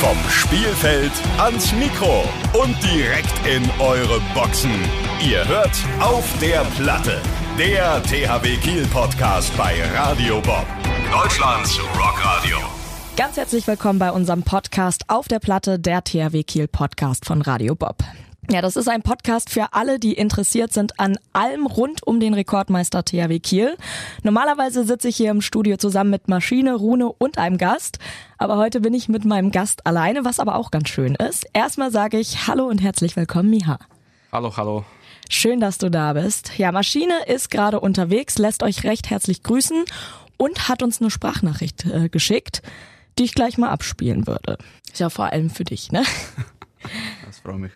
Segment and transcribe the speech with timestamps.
[0.00, 2.22] Vom Spielfeld ans Mikro
[2.52, 4.70] und direkt in eure Boxen.
[5.20, 7.20] Ihr hört auf der Platte.
[7.58, 10.66] Der THW Kiel Podcast bei Radio Bob.
[11.10, 12.58] Deutschlands Rockradio.
[13.16, 17.74] Ganz herzlich willkommen bei unserem Podcast auf der Platte, der THW Kiel Podcast von Radio
[17.74, 17.96] Bob.
[18.50, 22.32] Ja, das ist ein Podcast für alle, die interessiert sind an allem rund um den
[22.32, 23.76] Rekordmeister THW Kiel.
[24.22, 27.98] Normalerweise sitze ich hier im Studio zusammen mit Maschine, Rune und einem Gast.
[28.38, 31.46] Aber heute bin ich mit meinem Gast alleine, was aber auch ganz schön ist.
[31.52, 33.78] Erstmal sage ich Hallo und herzlich willkommen, Miha.
[34.32, 34.86] Hallo, hallo.
[35.28, 36.56] Schön, dass du da bist.
[36.56, 39.84] Ja, Maschine ist gerade unterwegs, lässt euch recht herzlich grüßen
[40.38, 42.62] und hat uns eine Sprachnachricht äh, geschickt,
[43.18, 44.56] die ich gleich mal abspielen würde.
[44.90, 46.02] Ist ja vor allem für dich, ne?
[47.26, 47.72] Das freut mich.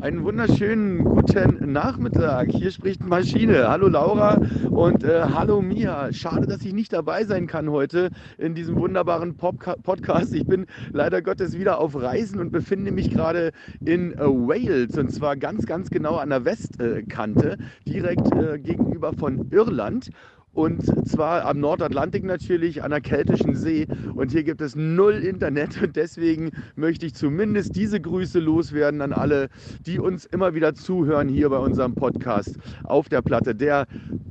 [0.00, 2.50] Einen wunderschönen guten Nachmittag.
[2.50, 3.68] Hier spricht Maschine.
[3.68, 4.40] Hallo Laura
[4.70, 6.12] und äh, hallo Mia.
[6.12, 10.32] Schade, dass ich nicht dabei sein kann heute in diesem wunderbaren Popca Podcast.
[10.34, 13.50] Ich bin leider Gottes wieder auf Reisen und befinde mich gerade
[13.84, 19.50] in äh, Wales und zwar ganz, ganz genau an der Westkante, direkt äh, gegenüber von
[19.50, 20.10] Irland.
[20.58, 23.86] Und zwar am Nordatlantik natürlich, an der Keltischen See.
[24.16, 25.80] Und hier gibt es null Internet.
[25.80, 29.50] Und deswegen möchte ich zumindest diese Grüße loswerden an alle,
[29.86, 33.54] die uns immer wieder zuhören hier bei unserem Podcast auf der Platte.
[33.54, 33.86] Der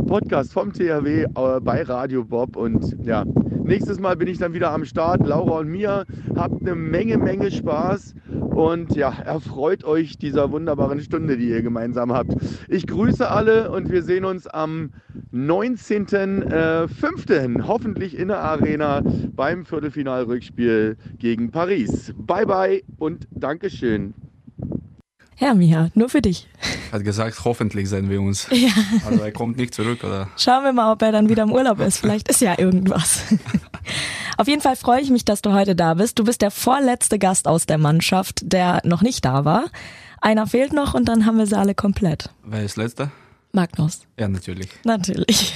[0.05, 1.27] Podcast vom THW äh,
[1.61, 2.57] bei Radio Bob.
[2.57, 3.23] Und ja,
[3.63, 5.25] nächstes Mal bin ich dann wieder am Start.
[5.25, 6.03] Laura und mir.
[6.35, 8.13] Habt eine Menge, Menge Spaß.
[8.57, 12.33] Und ja, erfreut euch dieser wunderbaren Stunde, die ihr gemeinsam habt.
[12.67, 14.89] Ich grüße alle und wir sehen uns am
[15.31, 17.67] 19.05.
[17.67, 19.03] hoffentlich in der Arena
[19.35, 22.11] beim Viertelfinalrückspiel gegen Paris.
[22.17, 24.15] Bye bye und Dankeschön.
[25.39, 26.47] Ja, Miha, nur für dich.
[26.91, 28.47] Hat gesagt, hoffentlich sehen wir uns.
[28.51, 28.69] Ja.
[29.05, 30.29] Also er kommt nicht zurück, oder?
[30.35, 31.97] Schauen wir mal, ob er dann wieder im Urlaub ist.
[31.99, 33.21] Vielleicht ist ja irgendwas.
[34.37, 36.17] Auf jeden Fall freue ich mich, dass du heute da bist.
[36.19, 39.65] Du bist der vorletzte Gast aus der Mannschaft, der noch nicht da war.
[40.21, 42.29] Einer fehlt noch und dann haben wir sie alle komplett.
[42.43, 43.11] Wer ist letzter?
[43.53, 44.01] Magnus.
[44.19, 44.69] Ja, natürlich.
[44.83, 45.53] Natürlich.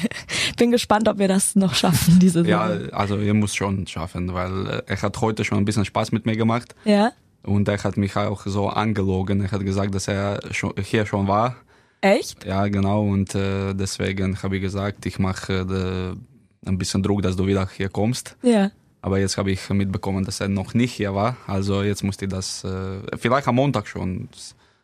[0.58, 2.94] Bin gespannt, ob wir das noch schaffen, diese Ja, Saison.
[2.94, 6.26] also er muss schon schaffen, weil äh, er hat heute schon ein bisschen Spaß mit
[6.26, 7.12] mir gemacht Ja?
[7.44, 9.42] Und er hat mich auch so angelogen.
[9.42, 11.56] Er hat gesagt, dass er schon, hier schon war.
[12.02, 12.46] Echt?
[12.46, 13.04] Ja, genau.
[13.08, 17.70] Und äh, deswegen habe ich gesagt, ich mache äh, ein bisschen Druck, dass du wieder
[17.76, 18.38] hier kommst.
[18.42, 18.72] Ja.
[19.02, 21.38] Aber jetzt habe ich mitbekommen, dass er noch nicht hier war.
[21.48, 24.30] Also jetzt musste ich das, äh, vielleicht am Montag schon.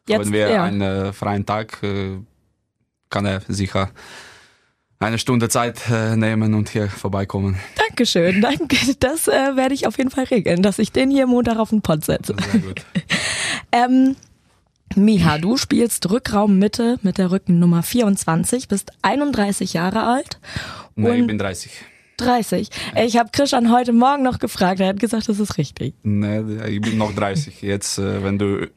[0.08, 0.64] Jetzt, Haben wir ja.
[0.64, 2.18] einen äh, freien Tag, äh,
[3.10, 3.90] kann er sicher
[5.00, 7.58] eine Stunde Zeit äh, nehmen und hier vorbeikommen.
[7.88, 8.78] Dankeschön, danke.
[9.00, 11.82] Das äh, werde ich auf jeden Fall regeln, dass ich den hier Montag auf den
[11.82, 12.36] Pott setze.
[12.52, 12.86] Sehr gut.
[13.70, 14.16] Ähm,
[14.96, 20.40] Miha, du spielst Rückraummitte mit der Rückennummer 24, bist 31 Jahre alt.
[20.96, 21.72] Nein, ich bin 30.
[22.16, 22.70] 30.
[23.06, 25.94] Ich habe Christian heute Morgen noch gefragt, er hat gesagt, das ist richtig.
[26.04, 27.62] Nee, ich bin noch 30.
[27.62, 28.68] Jetzt, äh, wenn du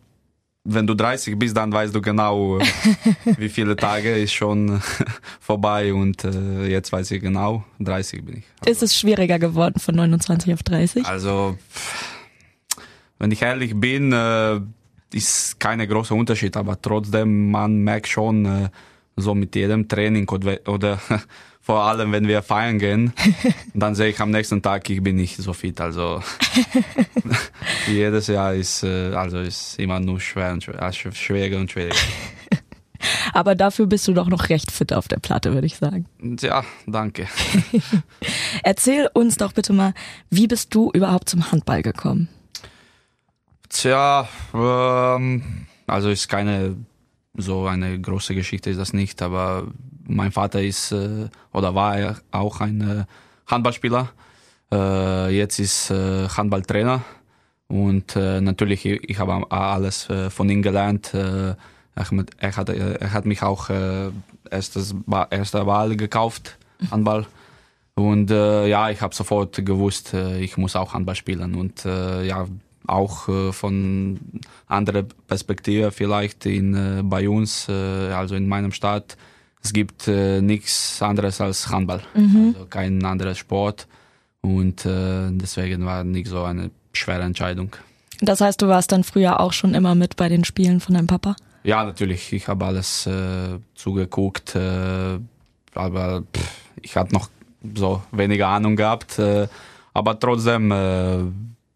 [0.65, 2.59] wenn du 30 bist, dann weißt du genau,
[3.38, 4.81] wie viele Tage ist schon
[5.41, 8.69] vorbei und äh, jetzt weiß ich genau, 30 bin ich.
[8.69, 11.06] Ist es schwieriger geworden von 29 auf 30?
[11.06, 11.56] Also,
[13.19, 14.60] wenn ich ehrlich bin, äh,
[15.12, 18.69] ist keine großer Unterschied, aber trotzdem, man merkt schon äh,
[19.16, 21.00] so mit jedem Training oder, oder
[21.60, 23.12] vor allem, wenn wir feiern gehen,
[23.75, 25.81] dann sehe ich am nächsten Tag, ich bin nicht so fit.
[25.81, 26.22] Also
[27.87, 31.97] jedes Jahr ist äh, also ist immer nur schwer und schwer, äh, schwieriger und schwieriger.
[33.32, 36.06] Aber dafür bist du doch noch recht fit auf der Platte, würde ich sagen.
[36.41, 37.28] Ja, danke.
[38.62, 39.94] Erzähl uns doch bitte mal,
[40.28, 42.28] wie bist du überhaupt zum Handball gekommen?
[43.70, 46.76] Tja, ähm, also ist keine
[47.34, 49.69] so eine große Geschichte ist das nicht, aber
[50.10, 53.04] mein Vater ist äh, oder war auch ein äh,
[53.47, 54.10] Handballspieler.
[54.72, 57.03] Äh, jetzt ist Handballtrainer
[57.69, 61.12] und natürlich ich, habe alles von ihm gelernt.
[61.15, 61.56] Er,
[62.56, 63.70] hat- er, hat, mich auch
[64.50, 66.56] erstes, Ba- erste Wahl gekauft,
[66.91, 67.26] Handball.
[67.94, 71.55] Und äh, ja, ich habe sofort gewusst, äh, ich muss auch Handball spielen.
[71.55, 72.46] Und äh, ja,
[72.87, 74.19] auch von
[74.67, 79.17] anderer Perspektive vielleicht in, bei uns, also in meinem Stadt,
[79.62, 82.02] es gibt äh, nichts anderes als Handball.
[82.14, 83.86] Also kein anderer Sport.
[84.40, 87.76] Und äh, deswegen war nicht so eine schwere Entscheidung.
[88.20, 91.06] Das heißt, du warst dann früher auch schon immer mit bei den Spielen von deinem
[91.06, 91.36] Papa?
[91.62, 92.32] Ja, natürlich.
[92.32, 95.18] Ich habe alles äh, zugeguckt, äh,
[95.74, 97.28] aber pff, ich hatte noch
[97.74, 99.18] so weniger Ahnung gehabt.
[99.18, 99.46] Äh,
[99.92, 101.18] aber trotzdem, äh,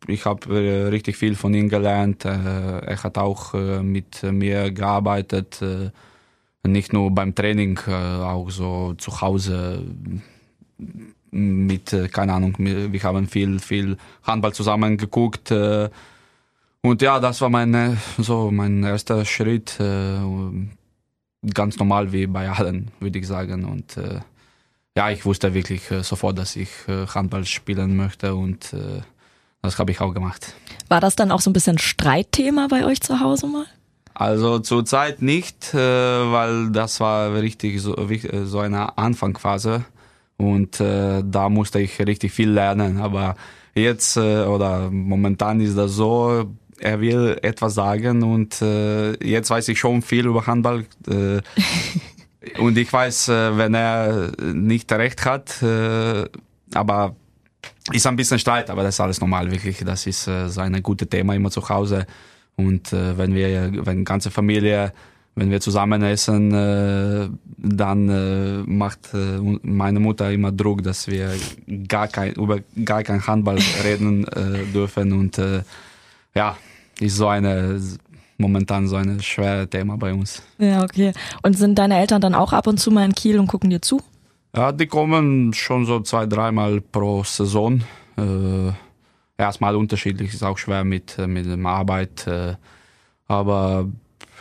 [0.06, 2.24] ich habe äh, richtig viel von ihm gelernt.
[2.24, 5.90] Äh, er hat auch äh, mit mir gearbeitet, äh,
[6.66, 9.82] nicht nur beim Training, äh, auch so zu Hause
[11.30, 15.50] mit, äh, keine Ahnung, wir haben viel, viel Handball zusammen geguckt.
[15.50, 15.90] Äh,
[16.82, 19.78] und ja, das war mein, so mein erster Schritt.
[19.78, 23.64] Ganz normal wie bei allen, würde ich sagen.
[23.64, 23.96] Und
[24.94, 28.76] ja, ich wusste wirklich sofort, dass ich Handball spielen möchte und
[29.62, 30.54] das habe ich auch gemacht.
[30.88, 33.64] War das dann auch so ein bisschen Streitthema bei euch zu Hause mal?
[34.14, 39.84] Also zurzeit nicht, äh, weil das war richtig so, äh, so eine Anfangsphase
[40.36, 43.00] und äh, da musste ich richtig viel lernen.
[43.00, 43.34] Aber
[43.74, 46.44] jetzt oder momentan ist das so,
[46.78, 50.84] er will etwas sagen und jetzt weiß ich schon viel über Handball.
[52.58, 55.60] Und ich weiß, wenn er nicht recht hat,
[56.72, 57.16] aber
[57.92, 59.78] ist ein bisschen Streit, aber das ist alles normal, wirklich.
[59.84, 62.06] Das ist äh, so ein gutes Thema immer zu Hause.
[62.56, 64.92] Und äh, wenn wir, wenn ganze Familie,
[65.34, 71.32] wenn wir zusammen essen, äh, dann äh, macht äh, meine Mutter immer Druck, dass wir
[71.88, 75.12] gar kein, über gar kein Handball reden äh, dürfen.
[75.12, 75.62] Und äh,
[76.34, 76.56] ja,
[77.00, 77.80] ist so eine
[78.38, 80.42] momentan so ein schweres Thema bei uns.
[80.58, 81.12] Ja, okay.
[81.42, 83.80] Und sind deine Eltern dann auch ab und zu mal in Kiel und gucken dir
[83.80, 84.00] zu?
[84.56, 87.82] Ja, die kommen schon so zwei, dreimal pro Saison.
[88.16, 88.72] Äh,
[89.36, 92.26] erstmal unterschiedlich, ist auch schwer mit, äh, mit der Arbeit.
[92.26, 92.54] Äh,
[93.26, 93.88] aber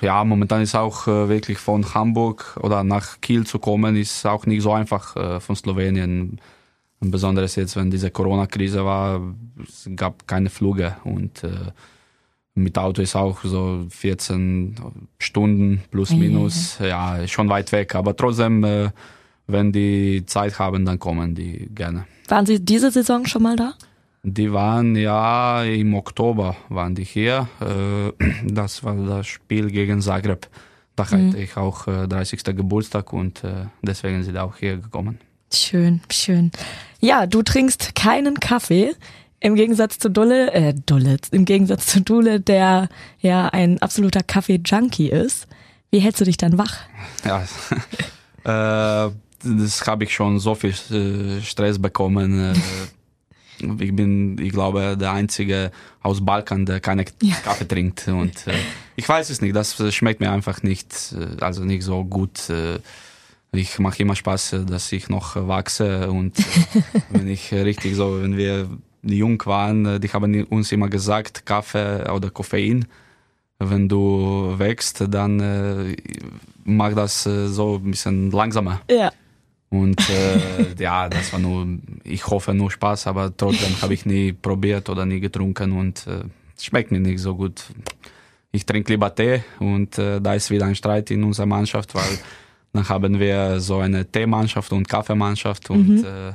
[0.02, 4.46] ja, momentan ist auch äh, wirklich von Hamburg oder nach Kiel zu kommen, ist auch
[4.46, 6.40] nicht so einfach von Slowenien.
[7.00, 9.22] Besonders jetzt, wenn diese Corona-Krise war,
[9.62, 11.42] es gab keine Flüge und
[12.56, 14.76] mit Auto ist auch so 14
[15.20, 16.78] Stunden plus minus.
[16.80, 18.90] Ja, ist schon weit weg, aber trotzdem,
[19.48, 22.06] wenn die Zeit haben, dann kommen die gerne.
[22.30, 23.74] Waren Sie diese Saison schon mal da?
[24.26, 27.50] Die waren ja im Oktober waren die hier.
[27.60, 28.12] Äh,
[28.46, 30.48] Das war das Spiel gegen Zagreb.
[30.96, 32.44] Da hatte ich auch äh, 30.
[32.56, 35.20] Geburtstag und äh, deswegen sind auch hier gekommen.
[35.54, 36.52] Schön, schön.
[37.00, 38.96] Ja, du trinkst keinen Kaffee.
[39.40, 42.88] Im Gegensatz zu Dulle, äh, Dulle, im Gegensatz zu Dule, der
[43.20, 45.48] ja ein absoluter Kaffee-Junkie ist.
[45.92, 46.78] Wie hältst du dich dann wach?
[47.26, 47.44] Ja,
[49.08, 49.12] äh,
[49.44, 52.56] das habe ich schon so viel äh, Stress bekommen.
[53.64, 55.72] Äh, ich bin, ich glaube, der einzige
[56.02, 57.36] aus Balkan, der keine Ja.
[57.44, 58.08] Kaffee trinkt.
[58.08, 58.54] Und äh,
[58.96, 62.50] ich weiß es nicht, das schmeckt mir einfach nicht, äh, also nicht so gut.
[62.50, 62.80] Äh,
[63.56, 66.44] ich mache immer Spaß, äh, dass ich noch äh, wachse und äh,
[67.12, 68.68] wenn ich äh, richtig so, wenn wir
[69.04, 72.86] jung waren, äh, die haben uns immer gesagt, Kaffee oder Koffein,
[73.60, 75.96] wenn du wächst, dann äh,
[76.66, 78.82] mach das äh, so ein bisschen langsamer.
[78.90, 79.12] Ja.
[79.74, 81.66] Und äh, ja, das war nur,
[82.04, 86.20] ich hoffe nur Spaß, aber trotzdem habe ich nie probiert oder nie getrunken und äh,
[86.62, 87.64] schmeckt mir nicht so gut.
[88.52, 92.20] Ich trinke lieber Tee und äh, da ist wieder ein Streit in unserer Mannschaft, weil
[92.72, 96.34] dann haben wir so eine Teemannschaft und Kaffeemannschaft und äh,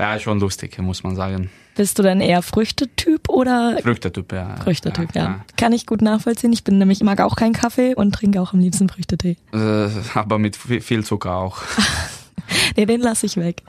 [0.00, 1.50] ja, schon lustig, muss man sagen.
[1.76, 4.56] Bist du denn eher Früchtetyp oder Früchtetyp, ja.
[4.64, 5.44] Früchtetyp, ja.
[5.58, 6.52] Kann ich gut nachvollziehen.
[6.54, 9.36] Ich bin nämlich, ich mag auch keinen Kaffee und trinke auch am liebsten Früchtetee.
[9.52, 11.58] Äh, aber mit vi- viel Zucker auch.
[12.76, 13.62] Nee, den lasse ich weg.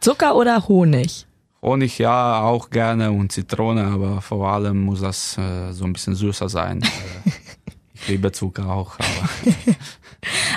[0.00, 1.26] Zucker oder Honig?
[1.62, 6.14] Honig ja auch gerne und Zitrone, aber vor allem muss das äh, so ein bisschen
[6.14, 6.82] süßer sein.
[7.24, 9.28] Äh, ich liebe Zucker auch, aber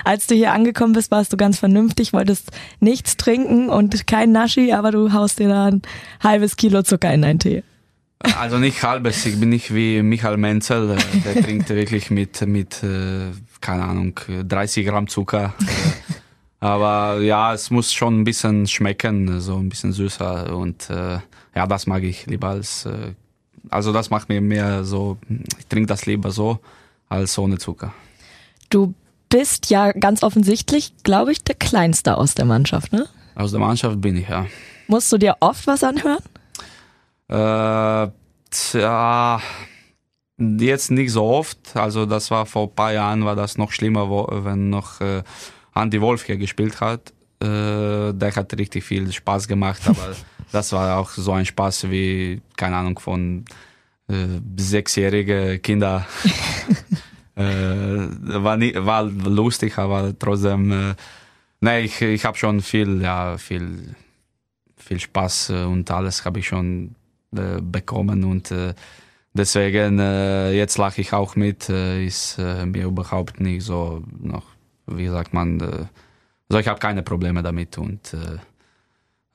[0.03, 2.49] Als du hier angekommen bist, warst du ganz vernünftig, wolltest
[2.79, 5.83] nichts trinken und kein Naschi, aber du haust dir da ein
[6.23, 7.63] halbes Kilo Zucker in deinen Tee.
[8.39, 9.23] also nicht halbes.
[9.27, 13.31] Ich bin nicht wie Michael Menzel, äh, der trinkt wirklich mit mit äh,
[13.61, 15.53] keine Ahnung 30 Gramm Zucker.
[16.59, 21.19] Aber ja, es muss schon ein bisschen schmecken, so ein bisschen süßer und äh,
[21.55, 23.13] ja, das mag ich lieber als äh,
[23.69, 25.17] also das macht mir mehr so.
[25.57, 26.59] Ich trinke das lieber so
[27.09, 27.93] als ohne Zucker.
[28.69, 28.93] Du
[29.29, 33.07] bist ja ganz offensichtlich, glaube ich, der Kleinste aus der Mannschaft, ne?
[33.35, 34.45] Aus der Mannschaft bin ich ja.
[34.87, 36.23] Musst du dir oft was anhören?
[37.27, 38.11] Äh,
[38.49, 39.41] tja,
[40.37, 41.75] jetzt nicht so oft.
[41.75, 45.23] Also das war vor ein paar Jahren war das noch schlimmer, wo, wenn noch äh,
[45.75, 47.13] Andy Wolf hier gespielt hat.
[47.41, 50.15] Äh, der hat richtig viel Spaß gemacht, aber
[50.51, 53.45] das war auch so ein Spaß wie, keine Ahnung, von
[54.07, 56.07] äh, sechsjährige Kinder.
[57.35, 60.95] äh, war, nie, war lustig, aber trotzdem, äh,
[61.59, 63.95] nee, ich, ich habe schon viel, ja, viel,
[64.77, 66.95] viel Spaß äh, und alles habe ich schon
[67.35, 68.73] äh, bekommen und äh,
[69.33, 74.54] deswegen äh, jetzt lache ich auch mit, ist mir überhaupt nicht so noch,
[74.87, 75.85] wie sagt man, äh,
[76.49, 78.37] also ich habe keine Probleme damit und äh,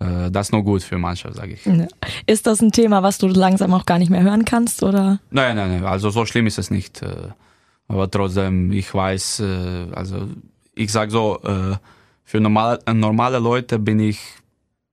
[0.00, 1.68] äh, das ist nur gut für Mannschaft, sage ich.
[2.26, 5.20] Ist das ein Thema, was du langsam auch gar nicht mehr hören kannst, oder?
[5.30, 7.02] Nein, nein, nein, also so schlimm ist es nicht.
[7.02, 7.28] äh,
[7.88, 10.28] Aber trotzdem, ich weiß, äh, also
[10.74, 11.76] ich sag so, äh,
[12.24, 14.20] für normal, normale Leute bin ich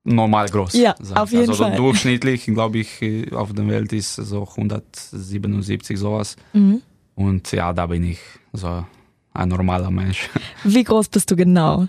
[0.03, 0.73] normal groß.
[0.73, 1.75] Ja, auf jeden also Fall.
[1.75, 6.35] durchschnittlich, glaube ich, auf der Welt ist so 177 sowas.
[6.53, 6.81] Mhm.
[7.15, 8.19] Und ja, da bin ich
[8.53, 8.85] so
[9.37, 10.29] ein normaler Mensch.
[10.63, 11.87] Wie groß bist du genau?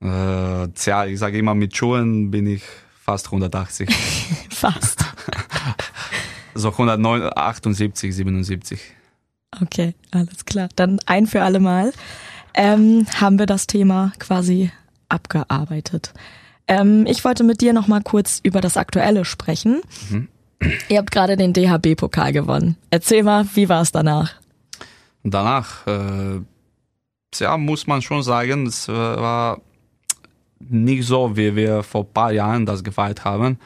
[0.00, 2.62] Äh, tja, ich sage immer, mit Schuhen bin ich
[3.00, 3.88] fast 180.
[4.50, 5.04] Fast.
[6.54, 8.80] so 178, 77.
[9.62, 10.68] Okay, alles klar.
[10.76, 11.92] Dann ein für alle Mal.
[12.54, 14.70] Ähm, haben wir das Thema quasi
[15.08, 16.12] abgearbeitet.
[16.66, 19.80] Ähm, ich wollte mit dir noch mal kurz über das Aktuelle sprechen.
[20.88, 22.76] Ihr habt gerade den DHB-Pokal gewonnen.
[22.90, 24.34] Erzähl mal, wie war es danach?
[25.22, 26.40] Danach, äh,
[27.36, 29.60] ja, muss man schon sagen, es äh, war
[30.60, 33.58] nicht so, wie wir vor ein paar Jahren das gefeiert haben.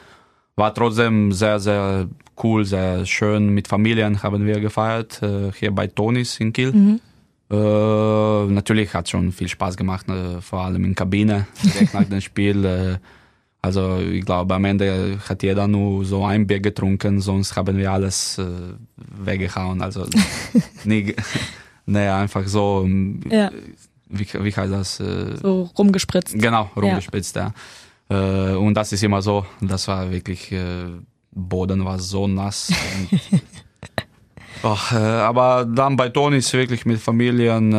[0.57, 2.09] War trotzdem sehr, sehr
[2.43, 3.49] cool, sehr schön.
[3.51, 7.01] Mit Familien haben wir gefeiert, äh, hier bei Tonis in Kiel.
[7.51, 12.21] Äh, natürlich hat schon viel Spaß gemacht, äh, vor allem in Kabine, direkt nach dem
[12.21, 12.65] Spiel.
[12.65, 12.97] Äh,
[13.61, 17.93] also ich glaube, am Ende hat jeder nur so ein Bier getrunken, sonst haben wir
[17.93, 18.45] alles äh,
[18.97, 19.83] weggehauen.
[19.83, 20.07] Also
[20.85, 21.15] nie,
[21.87, 23.51] nee, einfach so, ähm, Ja.
[24.09, 25.01] wie, wie heißt das?
[25.01, 26.35] Äh, So rumgespritzt.
[26.39, 27.53] Genau, rumgespitzt, ja.
[28.09, 30.85] Äh, und das ist immer so, das war wirklich, äh,
[31.31, 32.71] Boden war so nass.
[33.33, 33.43] Und,
[34.65, 37.73] Ach, aber dann bei Tonis wirklich mit Familien,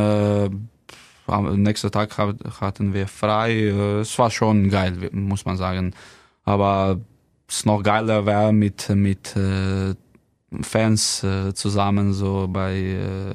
[1.27, 3.67] am nächsten Tag hat, hatten wir frei.
[4.01, 5.93] Es war schon geil, muss man sagen.
[6.43, 6.99] Aber
[7.47, 9.33] es noch geiler wäre mit, mit
[10.61, 13.33] Fans zusammen, so bei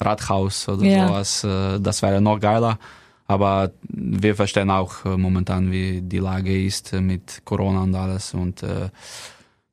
[0.00, 1.08] Rathaus oder Ja.
[1.08, 1.44] sowas.
[1.44, 2.78] Äh, das wäre noch geiler.
[3.26, 8.32] Aber wir verstehen auch äh, momentan, wie die Lage ist äh, mit Corona und alles.
[8.34, 8.88] Und äh,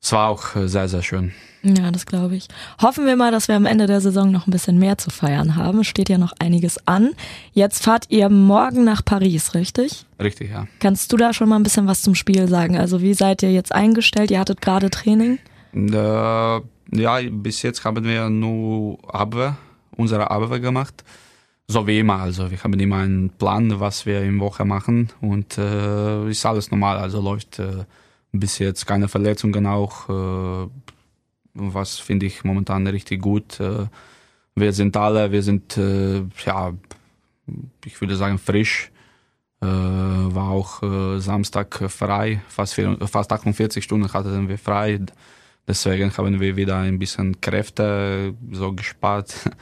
[0.02, 1.32] es war auch sehr, sehr schön.
[1.62, 2.46] Ja, das glaube ich.
[2.80, 5.56] Hoffen wir mal, dass wir am Ende der Saison noch ein bisschen mehr zu feiern
[5.56, 5.80] haben.
[5.80, 7.10] Es steht ja noch einiges an.
[7.54, 10.06] Jetzt fahrt ihr morgen nach Paris, richtig?
[10.22, 10.68] Richtig, ja.
[10.78, 12.76] Kannst du da schon mal ein bisschen was zum Spiel sagen?
[12.76, 14.30] Also wie seid ihr jetzt eingestellt?
[14.30, 15.38] Ihr hattet gerade Training.
[15.74, 16.60] Äh,
[16.92, 19.56] ja, bis jetzt haben wir nur Abwehr,
[19.96, 21.04] unsere Abwehr gemacht.
[21.68, 22.20] So wie immer.
[22.20, 26.70] Also wir haben immer einen Plan, was wir in Woche machen und äh, ist alles
[26.70, 26.98] normal.
[26.98, 27.84] Also läuft äh,
[28.32, 30.68] bis jetzt keine Verletzungen auch, äh,
[31.54, 33.58] was finde ich momentan richtig gut.
[33.60, 33.86] Äh,
[34.54, 36.72] wir sind alle, wir sind äh, ja,
[37.84, 38.90] ich würde sagen frisch.
[39.62, 40.82] Äh, war auch
[41.18, 45.00] Samstag frei, fast, vier- fast 48 Stunden hatten wir frei.
[45.66, 49.34] Deswegen haben wir wieder ein bisschen Kräfte so gespart.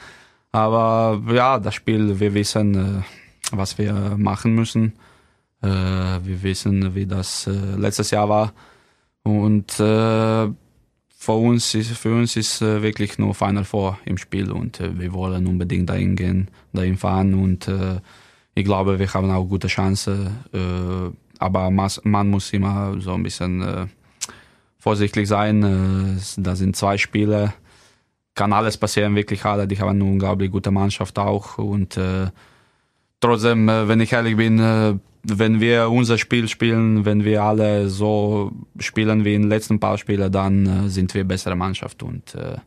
[0.55, 3.01] Aber ja, das Spiel, wir wissen, äh,
[3.51, 4.93] was wir machen müssen.
[5.61, 8.53] Äh, wir wissen, wie das äh, letztes Jahr war.
[9.23, 10.53] Und für
[11.27, 15.89] uns ist, für uns ist wirklich nur Final Four im Spiel und wir wollen unbedingt
[15.89, 17.67] dahin gehen, dahin fahren und
[18.53, 20.29] ich glaube, wir haben auch gute Chance.
[20.53, 23.89] Äh, aber man muss immer so ein bisschen
[24.77, 26.19] vorsichtig sein.
[26.37, 27.55] Da sind zwei Spiele,
[28.35, 29.67] kann alles passieren, wirklich alle.
[29.67, 32.27] Die haben eine unglaublich gute Mannschaft auch und äh,
[33.19, 37.89] trotzdem, äh, wenn ich ehrlich bin, äh, wenn wir unser Spiel spielen, wenn wir alle
[37.89, 42.35] so spielen wie in den letzten paar Spielen, dann äh, sind wir bessere Mannschaft und
[42.35, 42.57] äh,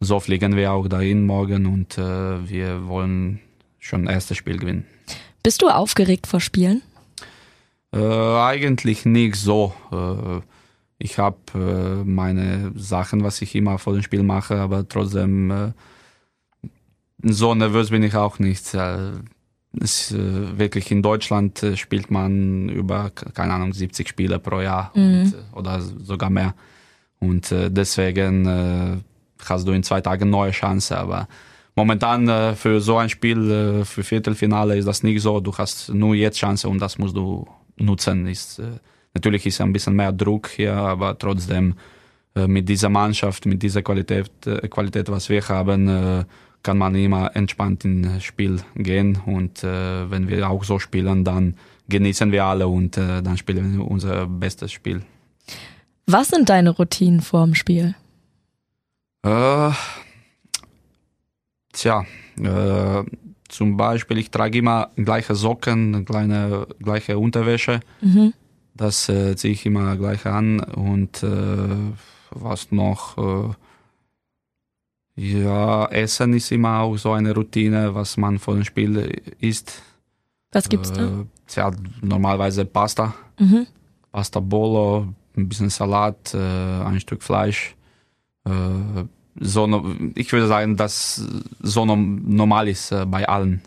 [0.00, 3.40] so fliegen wir auch dahin morgen und äh, wir wollen
[3.80, 4.86] schon erstes Spiel gewinnen.
[5.42, 6.82] Bist du aufgeregt vor Spielen?
[7.92, 9.72] Äh, eigentlich nicht so.
[9.90, 10.40] Äh,
[10.98, 15.72] ich habe äh, meine Sachen, was ich immer vor dem Spiel mache, aber trotzdem äh,
[17.22, 18.74] so nervös bin ich auch nicht.
[18.74, 19.12] Äh,
[19.80, 24.90] es, äh, wirklich in Deutschland äh, spielt man über, keine Ahnung, 70 Spiele pro Jahr
[24.94, 26.54] und, äh, oder sogar mehr.
[27.20, 29.02] Und deswegen
[29.44, 30.96] hast du in zwei Tagen neue Chance.
[30.96, 31.26] Aber
[31.74, 35.40] momentan für so ein Spiel, für Viertelfinale ist das nicht so.
[35.40, 37.44] Du hast nur jetzt Chance und das musst du
[37.76, 38.28] nutzen.
[38.28, 38.62] Ist,
[39.18, 41.74] natürlich ist ein bisschen mehr Druck hier, aber trotzdem
[42.36, 46.24] äh, mit dieser Mannschaft, mit dieser Qualität, äh, Qualität was wir haben, äh,
[46.62, 49.18] kann man immer entspannt ins Spiel gehen.
[49.26, 51.54] Und wenn wir auch so spielen, dann
[51.88, 55.02] genießen wir alle und dann spielen wir unser bestes Spiel.
[56.06, 57.94] Was sind deine Routinen vorm Spiel?
[59.22, 59.70] Äh,
[61.72, 62.04] tja,
[62.42, 63.04] äh,
[63.48, 67.80] zum Beispiel, ich trage immer gleiche Socken, kleine, gleiche Unterwäsche.
[68.00, 68.34] Mhm.
[68.78, 70.60] Das äh, ziehe ich immer gleich an.
[70.60, 71.28] Und äh,
[72.30, 73.18] was noch?
[73.18, 73.54] Äh,
[75.16, 79.82] ja, Essen ist immer auch so eine Routine, was man vor dem Spiel isst.
[80.52, 81.04] Was gibt's da?
[81.06, 81.70] Äh, tja,
[82.02, 83.14] normalerweise Pasta.
[83.38, 83.66] Mhm.
[84.12, 87.74] Pasta Bolo, ein bisschen Salat, äh, ein Stück Fleisch.
[89.40, 91.22] So, ich würde sagen, dass
[91.60, 93.60] so no- normal ist bei allen.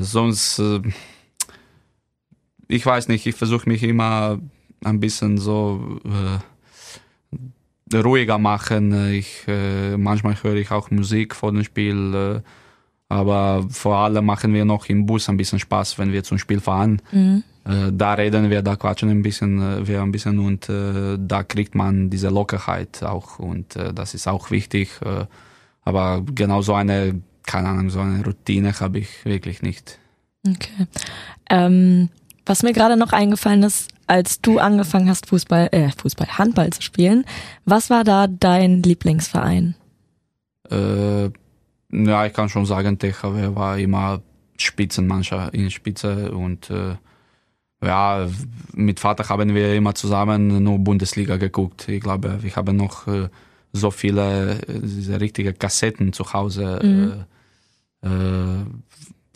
[0.00, 0.62] Sonst,
[2.70, 4.38] ich weiß nicht, ich versuche mich immer
[4.84, 6.00] ein bisschen so
[7.92, 9.12] äh, ruhiger machen.
[9.12, 12.14] Ich, äh, manchmal höre ich auch Musik vor dem Spiel.
[12.14, 12.40] Äh,
[13.08, 16.60] aber vor allem machen wir noch im Bus ein bisschen Spaß, wenn wir zum Spiel
[16.60, 17.02] fahren.
[17.10, 17.42] Mhm.
[17.64, 21.42] Äh, da reden wir, da quatschen ein bisschen, äh, wir ein bisschen und äh, da
[21.42, 24.90] kriegt man diese Lockerheit auch und das ist auch wichtig.
[25.82, 29.98] Aber genau so eine, keine Ahnung, so eine Routine habe ich wirklich nicht.
[30.46, 30.86] Okay.
[31.50, 32.10] Ähm,
[32.50, 36.82] was mir gerade noch eingefallen ist, als du angefangen hast, Fußball, äh, Fußball, Handball zu
[36.82, 37.24] spielen,
[37.64, 39.76] was war da dein Lieblingsverein?
[40.68, 41.26] Äh,
[41.92, 44.20] ja, ich kann schon sagen, THW war immer
[44.58, 46.96] Spitzenmannschaft in Spitze und äh,
[47.82, 48.28] ja,
[48.74, 51.88] mit Vater haben wir immer zusammen nur Bundesliga geguckt.
[51.88, 53.28] Ich glaube, wir haben noch äh,
[53.72, 56.80] so viele äh, diese richtige Kassetten zu Hause.
[56.82, 57.24] Mhm.
[58.02, 58.64] Äh, äh,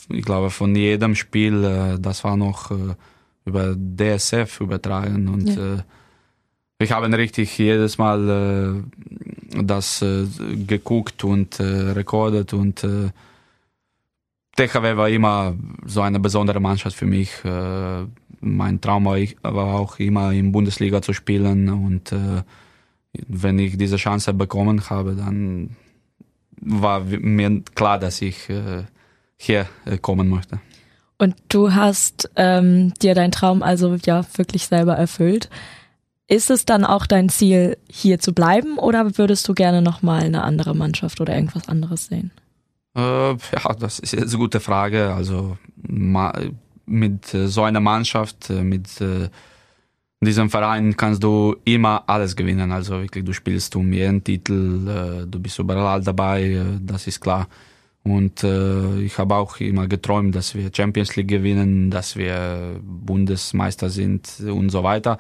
[0.09, 2.95] ich glaube, von jedem Spiel, äh, das war noch äh,
[3.45, 5.85] über DSF übertragen und ja.
[6.79, 8.85] ich habe richtig jedes Mal
[9.63, 10.27] das äh,
[10.67, 13.11] geguckt und äh, rekordet und äh,
[14.57, 17.45] THW war immer so eine besondere Mannschaft für mich.
[17.45, 18.05] Äh,
[18.41, 22.43] mein Traum war, auch immer in Bundesliga zu spielen und äh,
[23.13, 25.77] wenn ich diese Chance bekommen habe, dann
[26.61, 28.49] war mir klar, dass ich
[29.37, 30.61] hier äh, kommen möchte.
[31.19, 35.49] Und du hast ähm, dir deinen Traum also ja wirklich selber erfüllt.
[36.27, 40.43] Ist es dann auch dein Ziel, hier zu bleiben oder würdest du gerne nochmal eine
[40.43, 42.31] andere Mannschaft oder irgendwas anderes sehen?
[42.97, 43.01] Äh,
[43.31, 45.13] ja, das ist eine gute Frage.
[45.15, 45.59] Also
[46.87, 48.89] mit äh, so einer Mannschaft, äh, mit
[50.21, 52.73] diesem Verein kannst du immer alles gewinnen.
[52.73, 57.47] Also wirklich, du spielst um jeden Titel, du bist überall dabei, das ist klar.
[58.05, 63.89] Und äh, ich habe auch immer geträumt, dass wir Champions League gewinnen, dass wir Bundesmeister
[63.89, 65.19] sind und so weiter.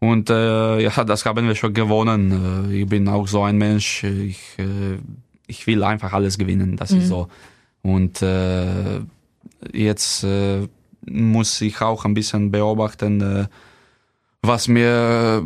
[0.00, 2.68] Und äh, ja, das haben wir schon gewonnen.
[2.70, 4.02] Äh, ich bin auch so ein Mensch.
[4.02, 4.98] Ich, äh,
[5.46, 6.76] ich will einfach alles gewinnen.
[6.76, 6.98] Das mhm.
[6.98, 7.28] ist so.
[7.82, 9.00] Und äh,
[9.72, 10.66] jetzt äh,
[11.08, 13.46] muss ich auch ein bisschen beobachten, äh,
[14.42, 15.44] was mir,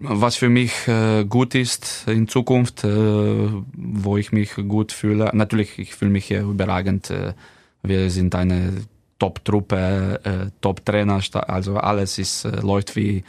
[0.00, 5.30] was für mich äh, gut ist in Zukunft, äh, wo ich mich gut fühle.
[5.32, 7.10] Natürlich, ich fühle mich hier überragend.
[7.10, 7.34] Äh,
[7.82, 8.84] wir sind eine
[9.18, 13.24] Top-Truppe, äh, Top-Trainer, also alles ist äh, läuft wie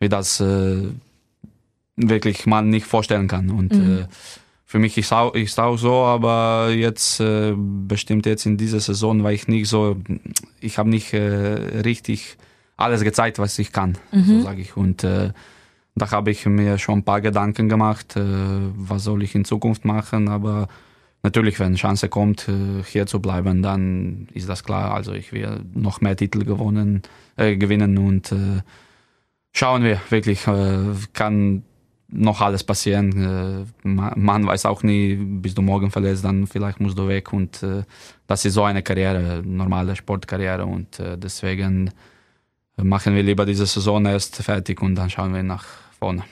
[0.00, 0.88] wie das äh,
[1.96, 3.50] wirklich man nicht vorstellen kann.
[3.50, 4.06] Und mhm.
[4.66, 7.22] für mich ist auch, ist auch so, aber jetzt
[7.56, 9.96] bestimmt jetzt in dieser Saison war ich nicht so,
[10.60, 12.36] ich habe nicht richtig
[12.76, 14.24] alles gezeigt, was ich kann, mhm.
[14.24, 14.76] so sage ich.
[14.76, 15.06] Und
[15.96, 19.84] da habe ich mir schon ein paar Gedanken gemacht, äh, was soll ich in Zukunft
[19.84, 20.68] machen, aber
[21.22, 24.92] natürlich, wenn eine Chance kommt, äh, hier zu bleiben, dann ist das klar.
[24.92, 27.02] Also ich will noch mehr Titel gewonnen,
[27.36, 28.62] äh, gewinnen und äh,
[29.52, 31.62] schauen wir wirklich, äh, kann
[32.08, 33.66] noch alles passieren.
[33.84, 37.64] Äh, man weiß auch nie, bist du morgen verletzt, dann vielleicht musst du weg und
[38.26, 41.90] das ist so eine Karriere, normale Sportkarriere und deswegen
[42.76, 46.24] machen wir lieber diese Saison erst fertig und dann schauen wir nach vorne.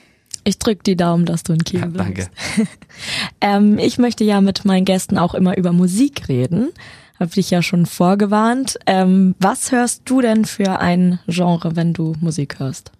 [0.44, 2.30] Ich drücke die Daumen, dass du in Kiel bleibst.
[2.56, 2.68] danke.
[3.40, 6.72] ähm, ich möchte ja mit meinen Gästen auch immer über Musik reden.
[7.18, 8.78] Habe dich ja schon vorgewarnt.
[8.86, 12.92] Ähm, was hörst du denn für ein Genre, wenn du Musik hörst?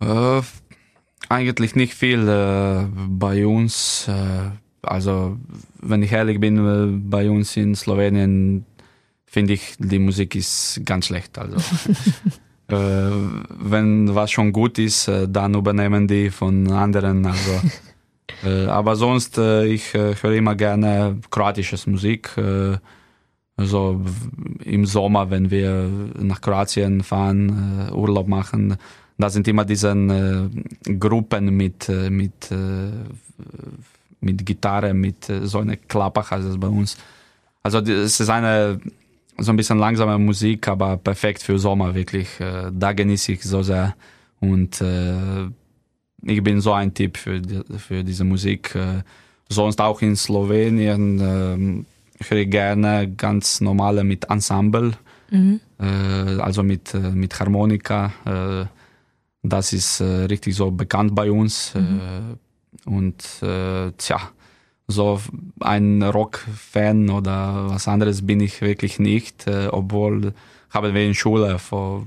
[0.00, 0.40] Äh,
[1.28, 4.08] eigentlich nicht viel äh, bei uns.
[4.08, 4.50] Äh,
[4.82, 5.36] also,
[5.80, 8.64] wenn ich ehrlich bin, äh, bei uns in Slowenien
[9.26, 11.38] finde ich, die Musik ist ganz schlecht.
[11.38, 11.58] Also,
[12.72, 13.10] äh,
[13.58, 17.26] wenn was schon gut ist, äh, dann übernehmen die von anderen.
[17.26, 17.60] Also,
[18.70, 22.30] aber sonst, ich höre immer gerne kroatisches Musik.
[23.56, 24.00] Also
[24.64, 28.78] im Sommer, wenn wir nach Kroatien fahren, Urlaub machen,
[29.20, 32.90] da sind immer diese äh, Gruppen mit, äh, mit, äh,
[34.20, 36.96] mit Gitarre, mit äh, so einer Klappe heißt es bei uns.
[37.62, 38.80] Also es ist eine
[39.40, 42.40] so ein bisschen langsame Musik, aber perfekt für Sommer wirklich.
[42.40, 43.94] Äh, da genieße ich so sehr
[44.40, 45.46] und äh,
[46.22, 48.74] ich bin so ein Typ für, die, für diese Musik.
[48.74, 49.02] Äh,
[49.48, 54.92] sonst auch in Slowenien äh, höre ich gerne ganz normale mit Ensemble,
[55.30, 55.60] mhm.
[55.78, 55.84] äh,
[56.40, 58.12] also mit, äh, mit Harmonika.
[59.42, 61.72] Das ist richtig so bekannt bei uns.
[61.74, 62.36] Mhm.
[62.84, 64.20] Und tja,
[64.90, 65.20] so
[65.60, 70.32] ein Rock-Fan oder was anderes bin ich wirklich nicht, äh, obwohl
[70.70, 72.06] haben wir in Schule vor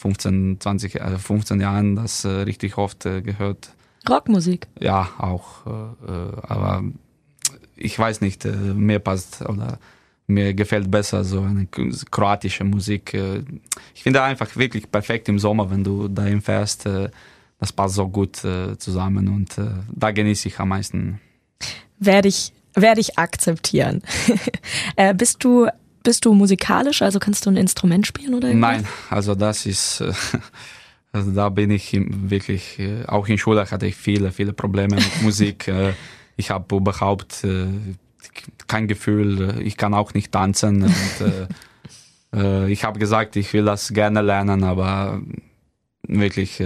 [0.00, 3.74] 15, 20, äh, 15 Jahren das äh, richtig oft äh, gehört.
[4.08, 4.66] Rockmusik?
[4.80, 5.66] Ja, auch.
[5.66, 6.84] Äh, äh aber
[7.76, 9.78] ich weiß nicht, äh, mir passt oder
[10.26, 13.14] mir gefällt besser so eine kroatische Musik.
[13.94, 16.86] Ich finde einfach wirklich perfekt im Sommer, wenn du dahin fährst.
[16.86, 17.10] äh,
[17.58, 18.36] Das passt so gut
[18.78, 19.56] zusammen und
[19.92, 21.20] da genieße ich am meisten.
[22.00, 24.02] Werde ich, werde ich akzeptieren.
[24.96, 25.68] äh, bist du,
[26.02, 27.02] bist du musikalisch?
[27.02, 28.72] Also kannst du ein Instrument spielen oder irgendwas?
[28.72, 30.12] Nein, also das ist, äh,
[31.12, 35.22] also da bin ich wirklich, äh, auch in Schule hatte ich viele, viele Probleme mit
[35.22, 35.68] Musik.
[35.68, 35.92] Äh,
[36.36, 37.46] Ich habe überhaupt
[38.66, 40.84] kein Gefühl, ich kann auch nicht tanzen.
[40.84, 41.48] Und,
[42.70, 45.20] ich habe gesagt, ich will das gerne lernen, aber
[46.08, 46.62] wirklich,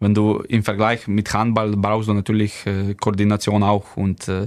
[0.00, 4.46] wenn du im Vergleich mit Handball brauchst du natürlich äh, Koordination auch und äh,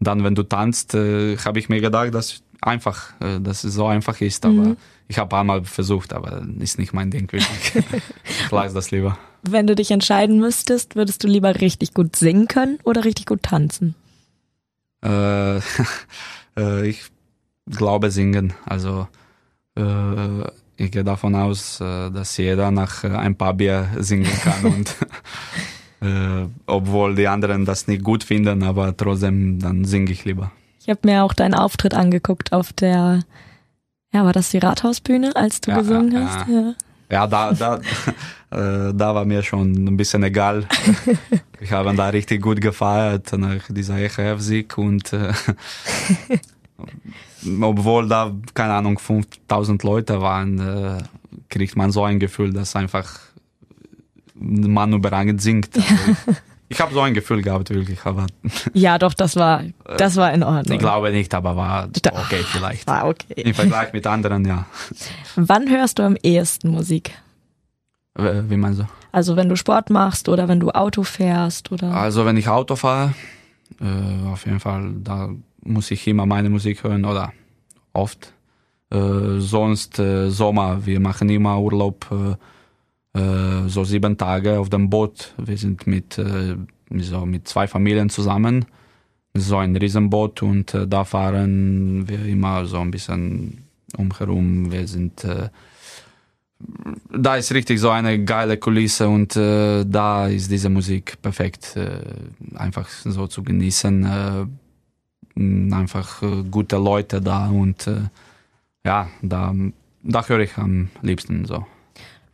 [0.00, 3.86] dann, wenn du tanzt, äh, habe ich mir gedacht, dass einfach, äh, dass es so
[3.86, 4.76] einfach ist, aber
[5.08, 7.74] ich habe einmal versucht, aber ist nicht mein Ding wirklich.
[8.24, 9.18] ich lasse das lieber.
[9.42, 13.42] Wenn du dich entscheiden müsstest, würdest du lieber richtig gut singen können oder richtig gut
[13.42, 13.94] tanzen?
[15.04, 15.56] Äh,
[16.56, 17.02] äh, ich
[17.68, 18.54] glaube singen.
[18.64, 19.08] Also
[19.76, 20.44] äh,
[20.82, 24.96] ich gehe davon aus, äh, dass jeder nach äh, ein paar Bier singen kann und
[26.00, 30.50] äh, obwohl die anderen das nicht gut finden, aber trotzdem dann singe ich lieber.
[30.80, 33.20] Ich habe mir auch deinen Auftritt angeguckt auf der,
[34.12, 36.48] ja, war das die Rathausbühne, als du Ja, gesungen ja, hast?
[36.48, 36.60] ja.
[36.60, 36.74] Ja.
[37.10, 37.76] Ja, da, da,
[38.50, 40.66] äh, da war mir schon ein bisschen egal.
[41.60, 45.32] Ich habe da richtig gut gefeiert nach dieser EHF-Sieg und äh,
[47.60, 51.02] obwohl da, keine Ahnung, 5000 Leute waren, äh,
[51.48, 53.20] kriegt man so ein Gefühl, dass einfach
[54.34, 55.70] man überragend singt.
[55.76, 56.32] Also,
[56.68, 58.26] ich habe so ein Gefühl gehabt, wirklich, aber
[58.72, 59.62] ja, doch, das war,
[59.98, 60.74] das war in Ordnung.
[60.74, 62.86] ich glaube nicht, aber war okay vielleicht.
[62.86, 63.34] War okay.
[63.42, 64.66] Im Vergleich mit anderen, ja.
[65.36, 67.12] Wann hörst du am ehesten Musik?
[68.14, 68.84] Äh, Wie meinst du?
[69.12, 72.76] Also wenn du Sport machst oder wenn du Auto fährst oder Also wenn ich Auto
[72.76, 73.14] fahre,
[73.80, 75.30] äh, auf jeden Fall, da
[75.64, 77.32] muss ich immer meine Musik hören oder
[77.92, 78.32] oft.
[78.90, 84.90] Äh, sonst äh, Sommer, wir machen immer Urlaub, äh, äh, so sieben Tage auf dem
[84.90, 85.34] Boot.
[85.38, 86.56] Wir sind mit, äh,
[86.98, 88.66] so mit zwei Familien zusammen,
[89.34, 93.64] so ein Riesenboot und äh, da fahren wir immer so ein bisschen
[93.96, 94.70] umherum.
[94.70, 95.24] Wir sind
[97.10, 102.00] da ist richtig so eine geile Kulisse und äh, da ist diese Musik perfekt, äh,
[102.54, 104.04] einfach so zu genießen.
[104.04, 104.46] Äh,
[105.36, 108.02] einfach äh, gute Leute da und äh,
[108.84, 109.54] ja, da,
[110.02, 111.64] da höre ich am liebsten so.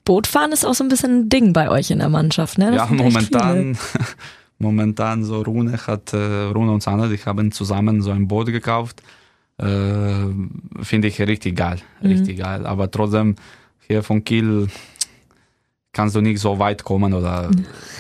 [0.05, 2.73] Bootfahren ist auch so ein bisschen ein Ding bei euch in der Mannschaft, ne?
[2.73, 3.77] Das ja, momentan,
[4.59, 9.03] momentan so Rune hat, äh, Rune und Sanne, die haben zusammen so ein Boot gekauft.
[9.59, 9.65] Äh,
[10.83, 12.65] Finde ich richtig geil, richtig geil.
[12.67, 13.37] Aber trotzdem,
[13.87, 14.69] hier von Kiel
[15.93, 17.51] kannst du nicht so weit kommen oder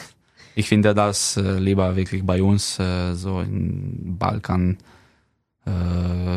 [0.54, 4.78] ich finde das lieber wirklich bei uns, so im Balkan,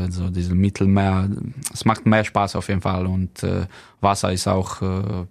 [0.10, 1.30] so diesem Mittelmeer.
[1.74, 3.66] Es macht mehr Spaß auf jeden Fall und äh,
[4.02, 5.26] Wasser ist auch äh,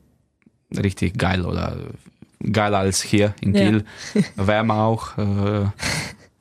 [0.79, 1.76] richtig geil oder
[2.53, 3.61] geiler als hier in Ja.
[3.61, 3.85] Kiel.
[4.37, 5.18] Wärmer auch.
[5.18, 5.66] Äh,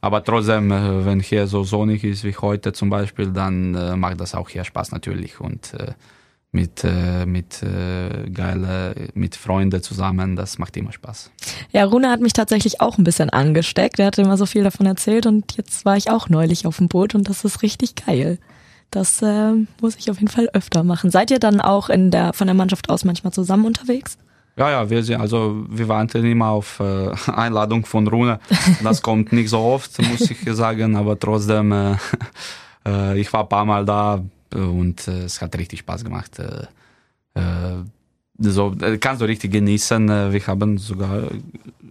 [0.02, 4.22] aber trotzdem, äh, wenn hier so sonnig ist wie heute zum Beispiel, dann äh, macht
[4.22, 5.92] das auch hier Spaß natürlich und äh,
[6.52, 11.32] mit äh, mit äh, geile mit Freunden zusammen, das macht immer Spaß.
[11.72, 14.00] Ja, Rune hat mich tatsächlich auch ein bisschen angesteckt.
[14.00, 16.88] Er hatte immer so viel davon erzählt und jetzt war ich auch neulich auf dem
[16.88, 18.40] Boot und das ist richtig geil.
[18.90, 21.12] Das äh, muss ich auf jeden Fall öfter machen.
[21.12, 24.18] Seid ihr dann auch in der von der Mannschaft aus manchmal zusammen unterwegs?
[24.58, 28.40] Ja, ja, wir sind also wir warten immer auf äh, Einladung von Rune.
[28.84, 31.96] Das kommt nicht so oft, muss ich sagen, aber trotzdem äh,
[32.88, 34.24] äh, ich war ein paar Mal da
[34.56, 36.40] und äh, es hat richtig Spaß gemacht.
[36.40, 36.66] Äh,
[37.36, 37.84] äh,
[38.38, 40.08] so kannst du richtig genießen.
[40.32, 41.24] Wir haben sogar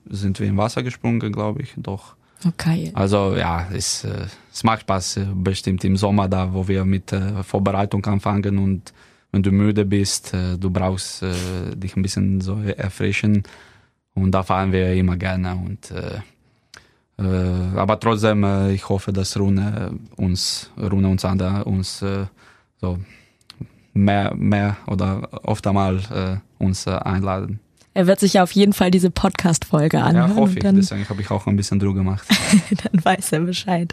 [0.09, 2.15] sind wir im Wasser gesprungen, glaube ich, doch.
[2.47, 2.91] Okay.
[2.95, 4.07] Also ja, es,
[4.51, 8.95] es macht Spaß, bestimmt im Sommer da, wo wir mit Vorbereitung anfangen und
[9.31, 13.43] wenn du müde bist, du brauchst dich ein bisschen so erfrischen
[14.15, 15.93] und da fahren wir immer gerne und
[17.19, 22.03] aber trotzdem, ich hoffe, dass Rune uns, Rune und Sander uns
[22.81, 22.99] so
[23.93, 25.99] mehr, mehr oder oft einmal
[26.59, 27.61] äh, uns äh, einladen.
[27.95, 30.31] Er wird sich ja auf jeden Fall diese Podcast-Folge anhören.
[30.31, 30.63] Ja, hoffe ich.
[30.63, 32.25] dann, Deswegen habe ich auch ein bisschen Druck gemacht.
[32.93, 33.93] dann weiß er Bescheid.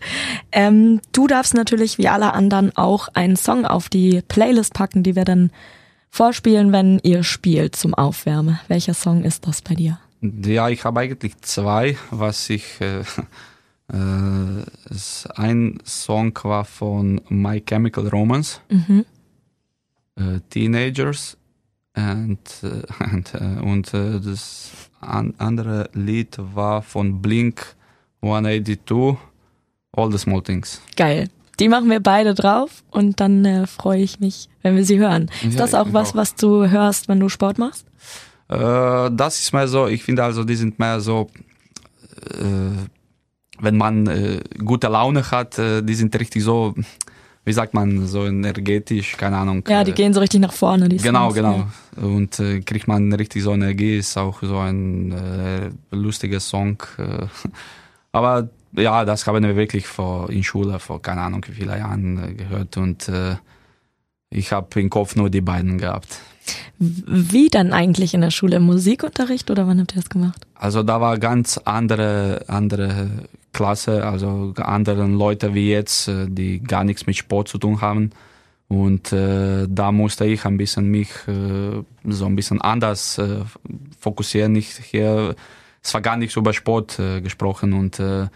[0.52, 5.15] Ähm, du darfst natürlich wie alle anderen auch einen Song auf die Playlist packen, die
[5.15, 5.50] wir dann
[6.12, 8.60] vorspielen, wenn ihr spielt zum Aufwärmen.
[8.67, 10.00] Welcher Song ist das bei dir?
[10.21, 12.80] Ja, ich habe eigentlich zwei, was ich.
[12.82, 13.04] Äh,
[13.88, 19.06] ein Song war von My Chemical Romance, Mhm.
[20.17, 21.38] äh, Teenagers,
[21.93, 24.71] and, äh, and, äh, und äh, das
[25.02, 27.76] an, andere Lied war von Blink
[28.21, 29.17] 182,
[29.91, 30.82] All the Small Things.
[30.95, 31.30] Geil.
[31.60, 35.30] Die machen wir beide drauf und dann äh, freue ich mich, wenn wir sie hören.
[35.41, 36.15] Ist Ja, das auch was, auch.
[36.15, 37.86] was du hörst, wenn du Sport machst?
[38.50, 41.30] Äh, das ist mehr so, ich finde also, die sind mehr so,
[42.32, 42.89] äh,
[43.60, 46.74] wenn man äh, gute Laune hat, äh, die sind richtig so,
[47.44, 49.63] wie sagt man, so energetisch, keine Ahnung.
[49.68, 50.89] Ja, die äh, gehen so richtig nach vorne.
[50.89, 51.68] Die Genau, Songs, genau.
[51.98, 52.04] Ja.
[52.04, 56.82] Und äh, kriegt man richtig so Energie, ist auch so ein äh, lustiger Song.
[56.98, 57.28] Äh,
[58.12, 62.36] aber ja, das haben wir wirklich vor, in Schule vor keine Ahnung wie viele Jahren
[62.36, 63.10] gehört und
[64.30, 66.20] ich habe im Kopf nur die beiden gehabt.
[66.78, 68.58] Wie dann eigentlich in der Schule?
[68.58, 70.46] Im Musikunterricht oder wann habt ihr das gemacht?
[70.56, 73.10] Also da war ganz andere andere
[73.56, 78.12] Klasse, also andere Leute wie jetzt, äh, die gar nichts mit Sport zu tun haben.
[78.68, 83.39] Und äh, da musste ich ein bisschen mich äh, so ein bisschen anders äh,
[83.98, 84.52] fokussieren.
[84.52, 85.36] Nicht hier,
[85.82, 88.28] es war gar nichts über Sport äh, gesprochen und äh,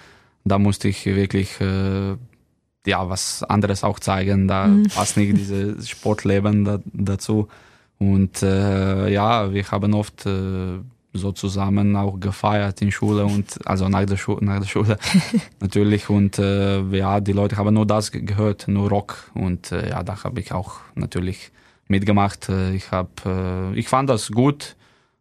[0.45, 4.47] da musste ich wirklich ja was anderes auch zeigen.
[4.47, 7.49] Da passt nicht dieses Sportleben da, dazu.
[7.99, 10.25] Und ja, wir haben oft
[11.13, 14.97] so zusammen auch gefeiert in Schule und also nach der, Schu nach der Schule
[15.59, 19.89] natürlich und äh, ja, die Leute haben nur das ge- gehört, nur Rock und äh,
[19.89, 21.51] ja, da habe ich auch natürlich
[21.87, 22.49] mitgemacht.
[22.49, 23.09] Äh, Ich habe,
[23.73, 24.75] äh, ich fand das gut,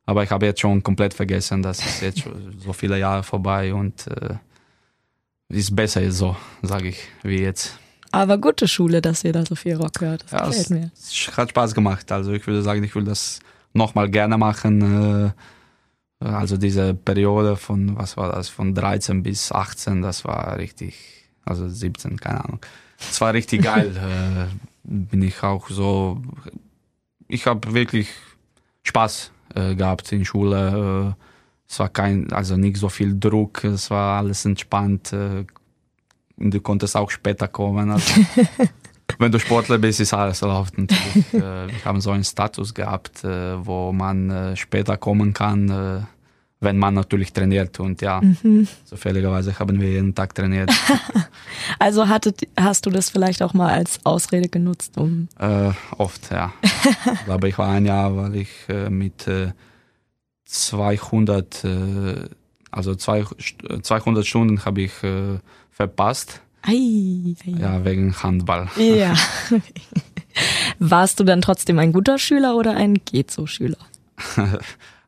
[0.04, 3.72] aber ich habe jetzt schon komplett vergessen, das ist jetzt schon so viele Jahre vorbei
[3.72, 4.34] und äh,
[5.48, 7.78] ist besser so, sage ich, wie jetzt.
[8.12, 10.24] Aber gute Schule, dass ihr da so viel Rock hört.
[10.24, 10.90] Das Ja, gefällt es, mir.
[10.94, 12.10] es hat Spaß gemacht.
[12.12, 13.40] Also ich würde sagen, ich will das
[13.72, 15.32] nochmal gerne machen.
[16.20, 20.94] Äh, Also diese Periode von, was war das, von 13 bis 18, das war richtig,
[21.44, 22.60] also 17, keine Ahnung.
[22.98, 23.92] Es war richtig geil.
[23.96, 26.20] äh, bin ich auch so,
[27.28, 28.08] ich habe wirklich
[28.84, 31.14] Spaß äh, gehabt in Schule.
[31.16, 31.24] Äh,
[31.70, 35.12] es war kein, also nicht so viel Druck, es war alles entspannt.
[35.12, 35.44] Äh,
[36.38, 37.90] und du konntest auch später kommen.
[37.90, 38.20] Also,
[39.18, 40.78] wenn du Sportler bist, ist alles erlaubt.
[40.78, 41.16] Natürlich.
[41.34, 46.06] äh, wir haben so einen Status gehabt, äh, wo man äh, später kommen kann,
[46.60, 47.78] wenn man natürlich trainiert.
[47.80, 48.20] Und ja,
[48.84, 50.70] zufälligerweise haben wir jeden Tag trainiert.
[51.78, 56.52] Also hattet, hast du das vielleicht auch mal als Ausrede genutzt, um Äh, oft, ja.
[56.62, 59.52] ich glaube, ich war ein Jahr, weil ich äh, mit äh,
[60.46, 62.28] 200, äh,
[62.70, 63.24] also zwei,
[63.82, 64.92] 200 Stunden habe ich
[65.70, 66.40] verpasst.
[66.62, 67.60] Ei, ei.
[67.60, 68.68] Ja, wegen Handball.
[68.76, 69.14] Ja.
[70.78, 73.78] Warst du dann trotzdem ein guter Schüler oder ein Geht-so-Schüler?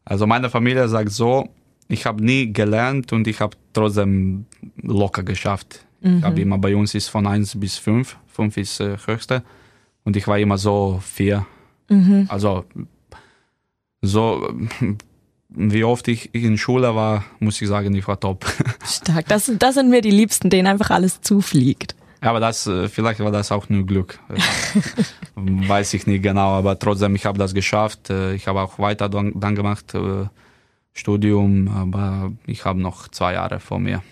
[0.04, 1.48] Also meine Familie sagt so,
[1.88, 4.46] ich habe nie gelernt und ich habe trotzdem
[4.82, 5.84] locker geschafft.
[6.02, 9.42] Ich habe immer bei uns ist von 1 bis 5, 5 ist äh, höchste
[10.04, 11.46] und ich war immer so 4.
[12.28, 12.64] Also
[14.00, 14.48] so
[15.52, 18.46] wie oft ich in Schule war, muss ich sagen, ich war top.
[18.86, 19.26] Stark.
[19.28, 21.94] Das, das sind mir die Liebsten, denen einfach alles zufliegt.
[22.22, 24.18] Ja, aber das, äh, vielleicht war das auch nur Glück.
[25.34, 28.10] Weiß ich nicht genau, aber trotzdem, ich habe das geschafft.
[28.10, 30.26] Äh, Ich habe auch weiter dann, dann gemacht, äh,
[30.92, 34.02] Studium, aber ich habe noch zwei Jahre vor mir.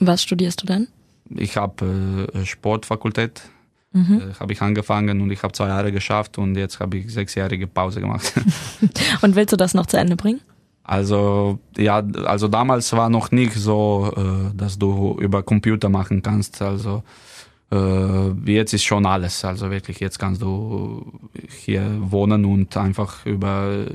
[0.00, 0.88] Was studierst du dann?
[1.34, 3.42] Ich habe Sportfakultät,
[3.94, 3.98] äh,
[4.40, 8.00] habe ich angefangen und ich habe zwei Jahre geschafft und jetzt habe ich sechsjährige Pause
[8.00, 8.32] gemacht.
[9.22, 10.40] Und willst du das noch zu Ende bringen?
[10.84, 16.60] Also ja, also damals war noch nicht so, äh, dass du über Computer machen kannst.
[16.60, 17.04] Also
[17.70, 19.44] äh, jetzt ist schon alles.
[19.44, 23.90] Also wirklich, jetzt kannst du hier wohnen und einfach über äh,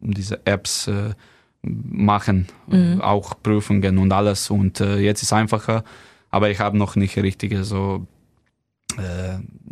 [0.00, 1.14] diese Apps äh,
[1.62, 4.50] machen, äh, auch Prüfungen und alles.
[4.50, 5.84] Und äh, jetzt ist einfacher,
[6.30, 8.06] aber ich habe noch nicht richtige so,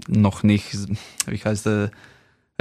[0.08, 0.76] noch nicht,
[1.26, 1.90] wie heißt das?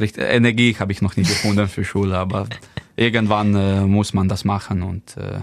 [0.01, 2.47] Richt- Energie habe ich noch nicht gefunden für Schule, aber
[2.95, 5.39] irgendwann äh, muss man das machen und äh,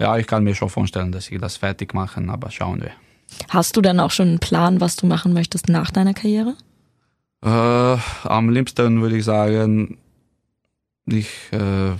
[0.00, 2.92] ja, ich kann mir schon vorstellen, dass ich das fertig machen, aber schauen wir.
[3.48, 6.54] Hast du dann auch schon einen Plan, was du machen möchtest nach deiner Karriere?
[7.44, 7.96] Äh,
[8.28, 9.98] am liebsten würde ich sagen,
[11.06, 11.92] ich, äh,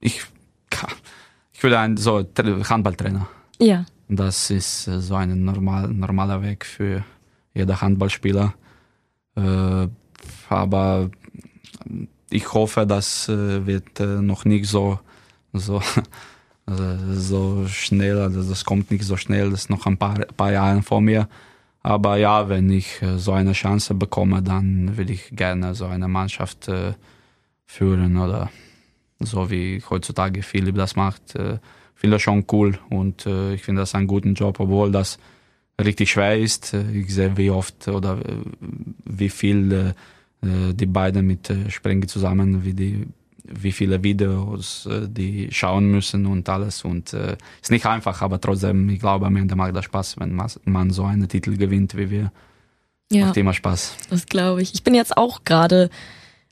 [0.00, 0.22] ich,
[1.52, 3.26] ich würde ein so Tra- Handballtrainer.
[3.60, 3.86] Ja.
[4.08, 7.04] Das ist äh, so ein normal, normaler Weg für
[7.54, 8.54] jeder Handballspieler.
[10.48, 11.10] Aber
[12.30, 14.98] ich hoffe, das äh, wird äh, noch nicht so,
[15.52, 15.78] so,
[16.66, 20.52] äh, so schnell, also das kommt nicht so schnell, das ist noch ein paar, paar
[20.52, 21.28] Jahre vor mir.
[21.82, 26.68] Aber ja, wenn ich so eine Chance bekomme, dann will ich gerne so eine Mannschaft
[27.66, 28.50] führen oder
[29.20, 31.36] so wie heutzutage Philipp das macht.
[31.36, 31.58] Äh,
[31.94, 35.18] finde das schon cool und ich finde das einen guten Job, obwohl das
[35.84, 36.74] richtig schwer ist.
[36.74, 38.34] Äh, Ich sehe, wie oft oder äh,
[39.04, 39.94] wie viel
[40.42, 43.06] äh, die beiden mit Sprengi zusammen, wie die
[43.50, 46.84] wie viele Videos die schauen müssen und alles.
[46.84, 50.38] Und äh, ist nicht einfach, aber trotzdem, ich glaube, am Ende macht das Spaß, wenn
[50.64, 52.30] man so einen Titel gewinnt wie wir.
[53.10, 53.96] Ja, macht immer Spaß.
[54.10, 54.74] Das glaube ich.
[54.74, 55.88] Ich bin jetzt auch gerade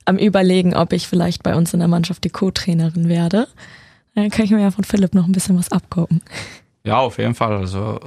[0.05, 3.47] am überlegen, ob ich vielleicht bei uns in der Mannschaft die Co-Trainerin werde.
[4.15, 6.23] Dann kann ich mir ja von Philipp noch ein bisschen was abgucken.
[6.83, 7.55] Ja, auf jeden Fall.
[7.57, 7.99] Also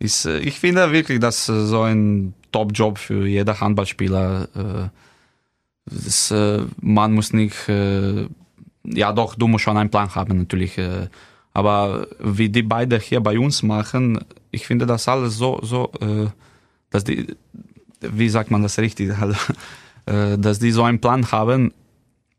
[0.00, 4.88] ist, äh, ich finde wirklich, dass äh, so ein Top-Job für jeder Handballspieler äh,
[5.86, 8.26] das, äh, man muss nicht, äh,
[8.84, 10.78] ja doch, du musst schon einen Plan haben natürlich.
[10.78, 11.08] Äh,
[11.52, 15.90] aber wie die beiden hier bei uns machen, ich finde das alles so, so,
[16.90, 17.34] dass die,
[18.00, 19.36] wie sagt man das richtig, also,
[20.06, 21.72] dass die so einen Plan haben,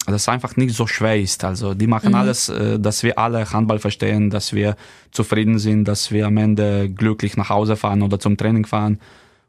[0.06, 1.44] das einfach nicht so schwer ist.
[1.44, 2.16] Also die machen mhm.
[2.16, 4.76] alles, äh, dass wir alle Handball verstehen, dass wir
[5.12, 9.00] zufrieden sind, dass wir am Ende glücklich nach Hause fahren oder zum Training fahren.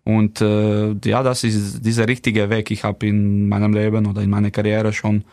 [0.05, 2.71] Und äh, ja, das ist dieser richtige Weg.
[2.71, 5.25] Ich habe in meinem Leben oder in meiner Karriere schon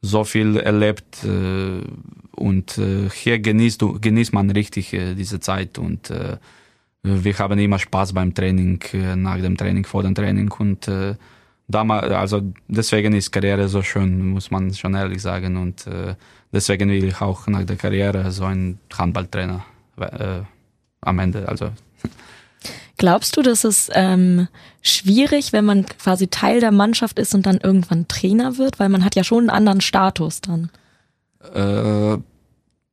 [0.00, 1.80] so viel erlebt äh,
[2.36, 6.36] und äh, hier genießt, du, genießt man richtig äh, diese Zeit und äh,
[7.02, 11.14] wir haben immer Spaß beim Training, äh, nach dem Training, vor dem Training und äh,
[11.68, 16.14] damals, also deswegen ist Karriere so schön, muss man schon ehrlich sagen und äh,
[16.52, 19.64] deswegen will ich auch nach der Karriere so ein Handballtrainer
[19.98, 20.40] äh,
[21.00, 21.70] am Ende, also
[22.96, 24.46] Glaubst du, dass es ähm,
[24.80, 28.78] schwierig, wenn man quasi Teil der Mannschaft ist und dann irgendwann Trainer wird?
[28.78, 30.70] Weil man hat ja schon einen anderen Status dann.
[31.54, 32.18] Äh,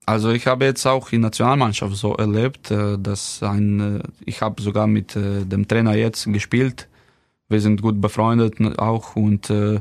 [0.06, 4.62] also ich habe jetzt auch in Nationalmannschaft so erlebt, äh, dass ein, äh, ich habe
[4.62, 6.88] sogar mit äh, dem Trainer jetzt gespielt.
[7.52, 9.80] Wir sind gut befreundet auch und äh,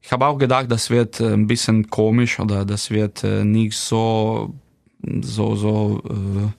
[0.00, 3.76] ich habe auch gedacht, das wird äh, ein bisschen komisch oder das wird äh, nicht
[3.76, 4.54] so
[5.22, 6.52] so so äh,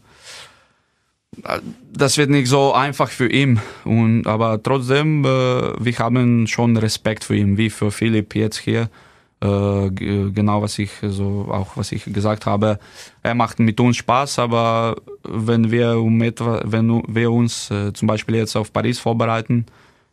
[1.94, 3.60] das wird nicht so einfach für ihn.
[3.86, 8.90] Und, aber trotzdem, äh, wir haben schon Respekt für ihn, wie für Philipp jetzt hier.
[9.42, 12.78] Äh, genau was ich so auch was ich gesagt habe.
[13.24, 18.10] Er macht mit uns Spaß, aber wenn wir um etwa, wenn wir uns äh, zum
[18.10, 19.66] Beispiel jetzt auf Paris vorbereiten,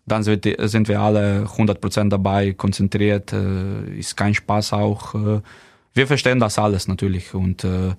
[0.07, 0.45] dann sind,
[0.88, 5.14] wir alle 100% dabei, konzentriert, äh, ist kein Spaß auch.
[5.14, 5.40] Äh,
[5.95, 7.95] wir verstehen das alles natürlich und äh,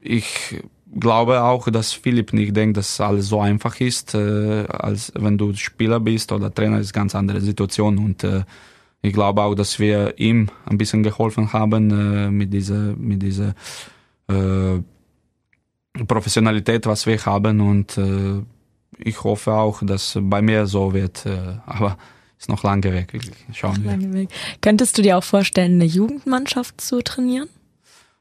[0.00, 0.62] ich
[0.98, 6.00] glaube auch, dass Philipp nicht denkt, dass alles so einfach ist, als wenn du Spieler
[6.00, 8.26] bist oder Trainer ist ganz andere Situation und
[9.02, 13.54] ich glaube auch, dass wir ihm ein bisschen geholfen haben mit dieser mit dieser
[16.08, 17.96] Professionalität, was wir haben und
[18.96, 21.98] ich hoffe auch, dass bei mir so wird, äh, aber
[22.38, 23.36] ist noch lange weg, wirklich.
[23.52, 24.12] Schauen wir.
[24.12, 24.28] Weg.
[24.60, 27.48] Könntest du dir auch vorstellen, eine Jugendmannschaft zu trainieren?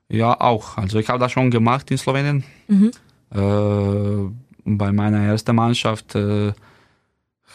[0.10, 0.78] Ja, auch.
[0.78, 2.44] Also ich habe das schon gemacht in Slowenien.
[2.68, 2.92] Mhm.
[3.32, 4.32] Äh,
[4.66, 6.54] bei meiner ersten Mannschaft äh,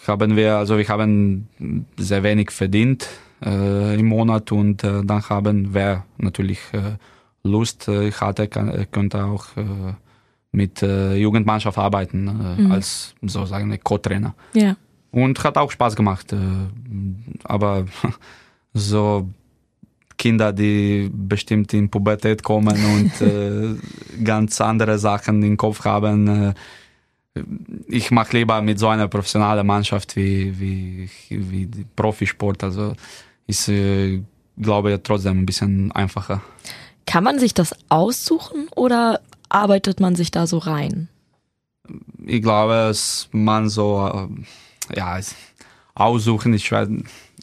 [0.06, 1.48] haben wir, also wir haben
[1.96, 3.08] sehr wenig verdient
[3.44, 6.96] äh, im Monat und äh, dann haben wir natürlich äh,
[7.44, 9.46] Lust, hatte, kann, könnte auch
[10.52, 12.70] mit Jugendmannschaft arbeiten mhm.
[12.70, 14.34] als sozusagen Co-Trainer.
[14.52, 14.76] Ja.
[15.10, 16.34] Und hat auch Spaß gemacht.
[17.44, 17.86] aber
[18.74, 19.28] so
[20.22, 23.74] Kinder, die bestimmt in Pubertät kommen und äh,
[24.24, 26.28] ganz andere Sachen im Kopf haben.
[26.28, 26.54] Äh,
[27.88, 32.62] ich mache lieber mit so einer professionellen Mannschaft wie, wie, wie Profisport.
[32.62, 32.94] Also
[33.48, 34.22] ist, äh,
[34.56, 36.40] glaube ich, trotzdem ein bisschen einfacher.
[37.04, 39.20] Kann man sich das aussuchen oder
[39.52, 41.08] arbeitet man sich da so rein?
[42.24, 44.28] Ich glaube, dass man so,
[44.92, 45.18] äh, ja,
[45.94, 46.70] aussuchen, ich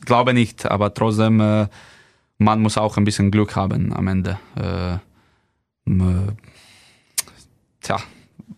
[0.05, 1.67] glaube nicht, aber trotzdem äh,
[2.39, 4.39] man muss auch ein bisschen Glück haben am Ende.
[4.55, 6.31] Äh, äh,
[7.81, 7.97] tja,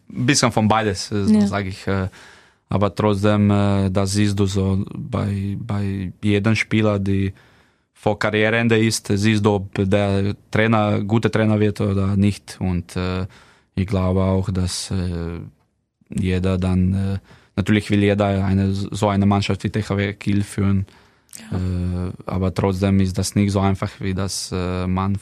[0.10, 1.48] ein bisschen von beides, ja.
[1.48, 1.86] sage ich.
[2.70, 7.34] Aber trotzdem, das siehst du so bei, bei jedem Spieler, die
[8.02, 12.58] vor Karriereende ist, siehst du, ob der Trainer guter Trainer wird oder nicht.
[12.60, 13.28] Und äh,
[13.76, 15.40] ich glaube auch, dass äh,
[16.10, 17.20] jeder dann, äh,
[17.56, 20.88] natürlich will jeder eine, so eine Mannschaft wie THW Kiel führen.
[21.52, 21.58] Ja.
[21.58, 25.20] Äh, aber trotzdem ist das nicht so einfach, wie das äh, man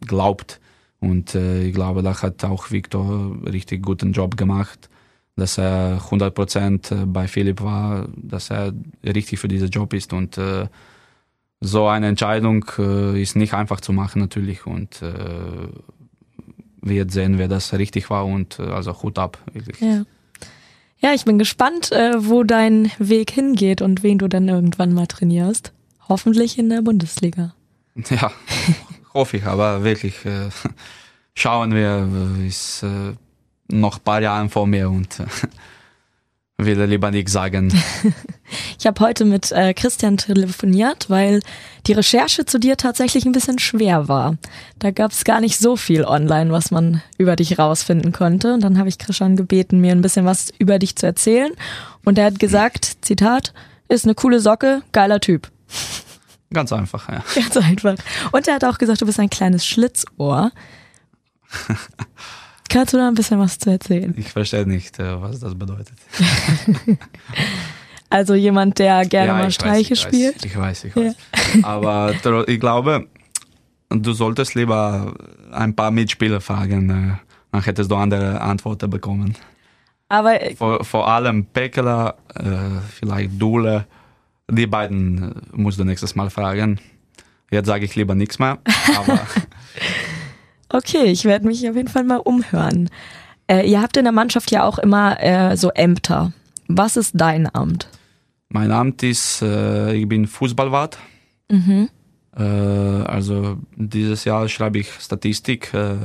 [0.00, 0.58] glaubt.
[1.00, 4.88] Und äh, ich glaube, da hat auch Victor richtig guten Job gemacht,
[5.36, 8.72] dass er 100% bei Philipp war, dass er
[9.04, 10.14] richtig für diesen Job ist.
[10.14, 10.66] Und äh,
[11.60, 14.66] so eine Entscheidung äh, ist nicht einfach zu machen natürlich.
[14.66, 15.68] Und äh,
[16.80, 18.26] wir sehen, wer das richtig war.
[18.26, 19.80] Und also Hut ab, wirklich.
[19.80, 20.04] Ja.
[20.98, 25.06] Ja, ich bin gespannt, äh, wo dein Weg hingeht und wen du dann irgendwann mal
[25.06, 25.72] trainierst.
[26.08, 27.54] Hoffentlich in der Bundesliga.
[28.10, 28.30] Ja,
[29.14, 30.50] hoffe ich, aber wirklich äh,
[31.34, 32.06] schauen wir,
[32.38, 33.14] äh, ist äh,
[33.68, 35.24] noch ein paar Jahre vor mir und äh,
[36.58, 37.72] will lieber nichts sagen.
[38.78, 41.40] Ich habe heute mit äh, Christian telefoniert, weil
[41.86, 44.36] die Recherche zu dir tatsächlich ein bisschen schwer war.
[44.78, 48.54] Da gab es gar nicht so viel online, was man über dich rausfinden konnte.
[48.54, 51.50] Und dann habe ich Christian gebeten, mir ein bisschen was über dich zu erzählen.
[52.04, 53.52] Und er hat gesagt, Zitat,
[53.88, 55.50] ist eine coole Socke, geiler Typ.
[56.52, 57.24] Ganz einfach, ja.
[57.34, 57.96] Ganz einfach.
[58.30, 60.52] Und er hat auch gesagt, du bist ein kleines Schlitzohr.
[62.68, 64.14] Kannst du da ein bisschen was zu erzählen?
[64.16, 65.94] Ich verstehe nicht, äh, was das bedeutet.
[68.08, 70.44] Also jemand, der gerne ja, mal ich Streiche weiß, spielt.
[70.44, 71.14] Ich weiß, ich weiß.
[71.54, 71.64] Ich weiß.
[71.64, 73.08] Aber tro- ich glaube,
[73.90, 75.12] du solltest lieber
[75.50, 77.16] ein paar Mitspieler fragen, äh,
[77.50, 79.34] dann hättest du andere Antworten bekommen.
[80.08, 82.14] Aber äh, Vor, vor allem Pekela,
[82.94, 83.86] vielleicht Dule,
[84.48, 86.78] die beiden musst du nächstes Mal fragen.
[87.50, 88.58] Jetzt sage ich lieber nichts mehr,
[88.96, 89.18] aber
[90.68, 92.90] okay, ich werde mich auf jeden Fall mal umhören.
[93.46, 96.32] Äh, ihr habt in der Mannschaft ja auch immer äh, so Ämter.
[96.68, 97.88] Was ist dein Amt?
[98.48, 100.98] mein Amt ist, äh, ich bin Fußballwart.
[101.50, 101.88] Mhm.
[102.36, 105.96] Äh, also dieses Jahr schreibe ich Statistik äh,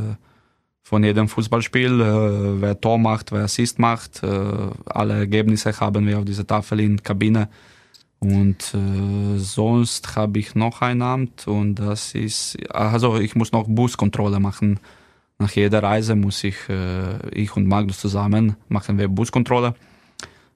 [0.83, 4.23] von jedem Fußballspiel, äh, wer Tor macht, wer Assist macht.
[4.23, 7.47] Alle Ergebnisse haben wir auf dieser Tafel in der Kabine.
[8.23, 13.65] Und äh, sonst habe ich noch ein Amt und das ist, also ich muss noch
[13.67, 14.79] Buskontrolle machen.
[15.39, 19.73] Nach jeder Reise muss ich, äh, ich und Magnus zusammen machen wir Buskontrolle.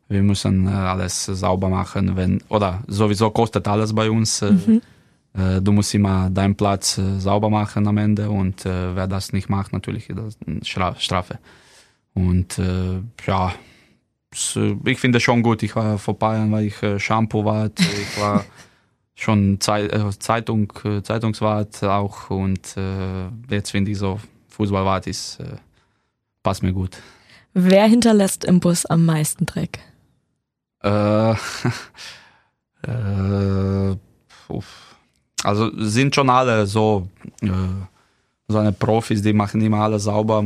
[0.07, 4.43] Wir müssen äh, alles sauber machen, wenn, oder sowieso kostet alles bei uns.
[4.43, 4.53] Äh,
[5.33, 9.49] äh, Du musst immer deinen Platz äh, sauber machen am Ende und wer das nicht
[9.49, 11.39] macht, natürlich das Stra- Strafe.
[12.13, 12.61] Und
[13.27, 13.53] ja,
[14.85, 15.63] ich finde schon gut.
[15.63, 18.43] Ich war vor ein paar Jahren war ich äh, Shampoo-Wart, ich war
[19.15, 24.19] schon äh, Zeitung, äh, Zeitungswart auch und äh, jetzt finde ich so,
[24.49, 25.57] Fußballwart ist, äh,
[26.43, 26.97] passt mir gut.
[27.53, 29.79] Wer hinterlässt im Bus am meisten Dreck?
[30.83, 31.31] Äh,
[32.87, 33.95] äh,
[35.43, 37.07] also sind schon alle so,
[37.41, 37.47] äh,
[38.47, 40.43] so eine Profis, die machen immer alles sauber,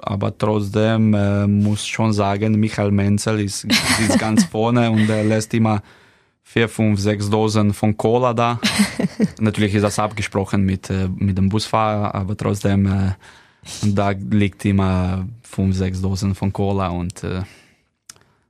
[0.00, 5.52] aber trotzdem äh, muss schon sagen, Michael Menzel ist, ist ganz vorne und er lässt
[5.54, 5.82] immer
[6.42, 8.60] vier, fünf, sechs Dosen von Cola da.
[9.40, 13.12] Natürlich ist das abgesprochen mit, äh, mit dem Busfahrer, aber trotzdem, äh,
[13.82, 17.42] da liegt immer fünf, sechs Dosen von Cola und äh,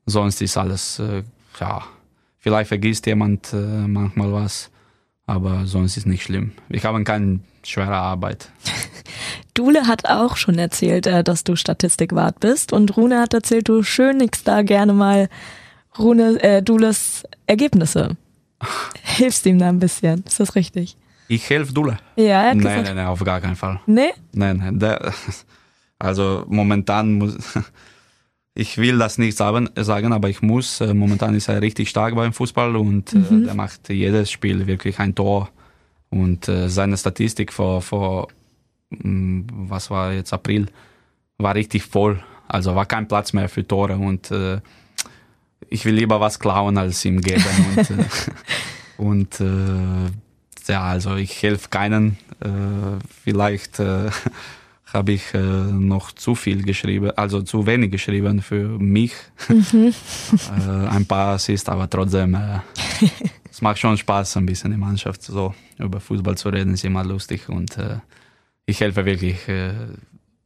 [0.07, 1.23] sonst ist alles, äh,
[1.59, 1.83] ja,
[2.39, 4.71] vielleicht vergisst jemand äh, manchmal was,
[5.29, 6.53] aber sonst ist nicht schlimm.
[6.69, 8.49] Wir haben keine schwere Arbeit.
[9.55, 13.83] Dule hat auch schon erzählt, äh, dass du Statistikwart bist und Rune hat erzählt, du
[13.83, 15.29] schönigst da gerne mal
[15.99, 18.17] Rune, äh, Dules Ergebnisse.
[19.03, 20.97] Hilfst ihm da ein bisschen, ist das richtig?
[21.29, 21.99] Ich helfe Dule.
[22.17, 22.87] Ja, er hat Nein, gesagt.
[22.87, 23.81] nein, nein, auf gar keinen Fall.
[23.85, 24.15] Nee?
[24.33, 25.13] Nein, nein, der,
[25.99, 27.37] also momentan muss,
[28.59, 32.33] ich will das nicht sagen, aber ich muss, äh, momentan ist er richtig stark beim
[32.33, 35.49] Fußball und äh, der macht jedes Spiel wirklich ein Tor
[36.11, 38.27] und äh, seine Statistik vor, vor,
[38.91, 40.67] mh, was war jetzt April,
[41.39, 44.33] war richtig voll, also war kein Platz mehr für Tore und
[45.71, 47.45] ich will lieber was klauen als ihm geben
[48.97, 49.99] und, und
[50.67, 52.17] ja, also ich helfe keinen.
[53.23, 53.81] Vielleicht
[54.93, 59.13] habe ich äh, noch zu viel geschrieben, also zu wenig geschrieben für mich.
[59.49, 62.61] äh, ein paar Assists, aber trotzdem, äh,
[63.51, 66.85] es macht schon Spaß, ein bisschen in der Mannschaft so über Fußball zu reden, ist
[66.85, 67.99] immer lustig und äh,
[68.65, 69.75] ich helfe wirklich äh,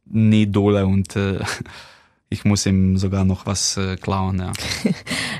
[0.05, 1.39] nie Dole und äh,
[2.29, 4.51] ich muss ihm sogar noch was klauen, ja.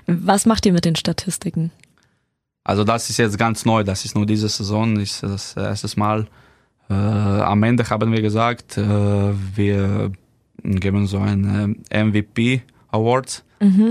[0.06, 1.72] Was macht ihr mit den Statistiken?
[2.64, 6.28] Also das ist jetzt ganz neu, das ist nur diese Saison, ist das erste Mal.
[6.90, 8.84] Äh, am Ende haben wir gesagt, äh,
[9.56, 10.12] wir
[10.64, 12.62] geben so einen äh, MVP
[12.92, 13.44] Award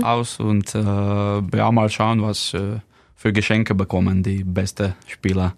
[0.03, 2.79] aus und äh, ja, mal schauen, was äh,
[3.15, 5.55] für Geschenke bekommen die beste Spieler.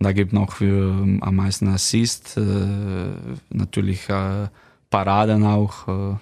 [0.00, 2.42] Da gibt noch für ähm, am meisten Assist, äh,
[3.50, 4.48] natürlich äh,
[4.90, 5.88] Paraden auch.
[5.88, 6.16] Äh,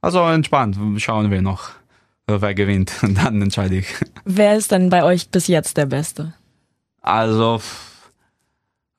[0.00, 1.70] also entspannt, schauen wir noch,
[2.26, 2.92] äh, wer gewinnt.
[3.02, 3.88] Dann entscheide ich.
[4.24, 6.34] Wer ist denn bei euch bis jetzt der Beste?
[7.02, 7.60] Also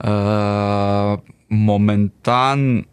[0.04, 1.18] äh,
[1.50, 2.86] momentan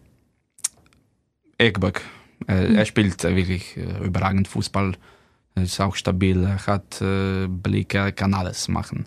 [1.59, 2.03] Ekberg.
[2.47, 4.93] Äh, Er spielt äh, wirklich äh, überragend Fußball.
[5.55, 9.07] Er ist auch stabil, er hat äh, Blick, er kann alles machen.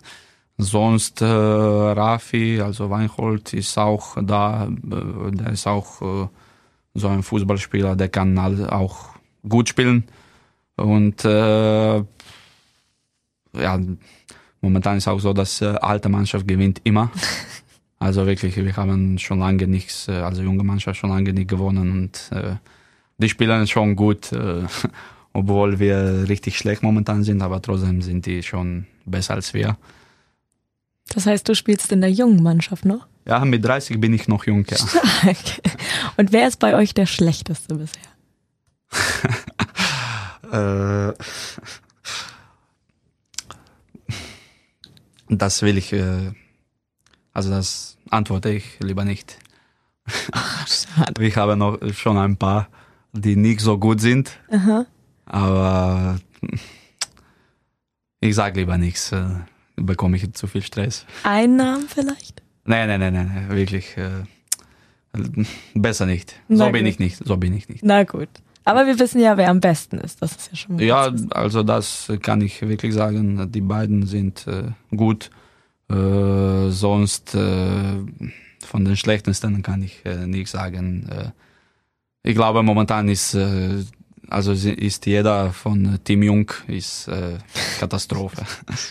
[0.58, 4.66] Sonst äh, Rafi, also Weinhold, ist auch da.
[4.66, 6.28] Äh, der ist auch äh,
[6.94, 9.10] so ein Fußballspieler, der kann all, auch
[9.48, 10.04] gut spielen.
[10.76, 11.96] Und äh,
[13.54, 13.80] ja,
[14.60, 17.10] momentan ist auch so, dass äh, alte Mannschaft gewinnt immer.
[18.02, 21.92] Also wirklich, wir haben schon lange nichts, äh, also junge Mannschaft schon lange nicht gewonnen
[21.92, 22.56] und äh,
[23.18, 24.32] die spielen schon gut.
[24.32, 24.64] Äh,
[25.32, 29.78] obwohl wir richtig schlecht momentan sind, aber trotzdem sind die schon besser als wir.
[31.14, 33.06] Das heißt, du spielst in der jungen Mannschaft noch?
[33.24, 34.76] Ja, mit 30 bin ich noch jung, ja.
[34.86, 35.36] Stark.
[36.16, 38.02] Und wer ist bei euch der schlechteste bisher?
[40.52, 41.14] Äh,
[45.30, 46.32] das will ich, äh,
[47.32, 49.38] also das antworte ich lieber nicht.
[50.66, 51.24] Schade.
[51.24, 52.68] Ich habe noch schon ein paar,
[53.12, 54.86] die nicht so gut sind, Aha.
[55.26, 56.18] aber
[58.20, 59.24] ich sage lieber nichts, äh,
[59.76, 61.06] bekomme ich zu viel Stress.
[61.24, 62.42] Einen Namen vielleicht?
[62.64, 63.96] Nein, nein, nein, nein, wirklich.
[63.96, 64.10] Äh,
[65.74, 66.34] besser nicht.
[66.48, 66.92] Na So bin gut.
[66.92, 67.24] ich nicht.
[67.24, 67.82] So bin ich nicht.
[67.84, 68.28] Na gut.
[68.64, 70.22] Aber wir wissen ja, wer am besten ist.
[70.22, 73.50] Das ist ja schon mal Ja, also das kann ich wirklich sagen.
[73.50, 75.30] Die beiden sind äh, gut.
[75.92, 77.98] Äh, sonst äh,
[78.64, 81.06] von den schlechtesten kann ich äh, nicht sagen.
[81.10, 81.30] Äh,
[82.22, 83.84] ich glaube momentan ist äh,
[84.30, 87.10] also ist jeder von Team Jung ist
[87.78, 88.46] Katastrophe.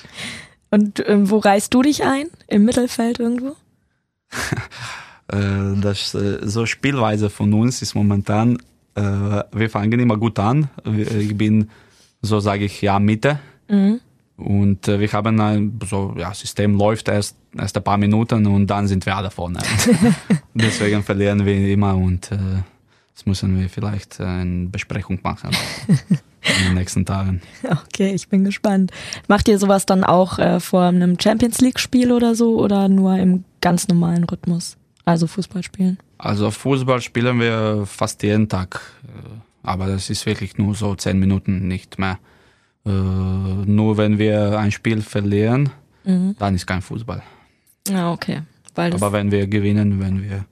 [0.70, 2.28] Und ähm, wo reißt du dich ein?
[2.47, 3.56] Im Mittelfeld irgendwo?
[5.34, 8.58] Das so Spielweise von uns ist momentan,
[8.93, 10.70] wir fangen immer gut an.
[10.84, 11.70] Ich bin,
[12.22, 13.39] so sage ich, ja, Mitte.
[13.70, 14.02] Mhm.
[14.42, 18.68] Und äh, wir haben ein so, ja, System läuft erst, erst ein paar Minuten und
[18.68, 19.60] dann sind wir alle vorne.
[20.54, 22.38] Deswegen verlieren wir immer und äh,
[23.14, 25.52] das müssen wir vielleicht äh, eine Besprechung machen
[26.08, 27.42] in den nächsten Tagen.
[27.64, 28.92] Okay, ich bin gespannt.
[29.28, 33.18] Macht ihr sowas dann auch äh, vor einem Champions League Spiel oder so oder nur
[33.18, 34.78] im ganz normalen Rhythmus?
[35.06, 36.00] Also Fußball spielen?
[36.18, 39.30] Also Fußball spielen wir fast jeden Tag, äh,
[39.64, 42.18] aber das ist wirklich nur so zehn Minuten, nicht mehr.
[42.86, 45.70] Äh, nur wenn wir ein Spiel verlieren,
[46.04, 46.36] Mhm.
[46.40, 47.22] dann ist kein Fußball.
[47.88, 48.42] Ja, okay.
[48.74, 50.46] Weil das, Aber wenn wir gewinnen, wenn wir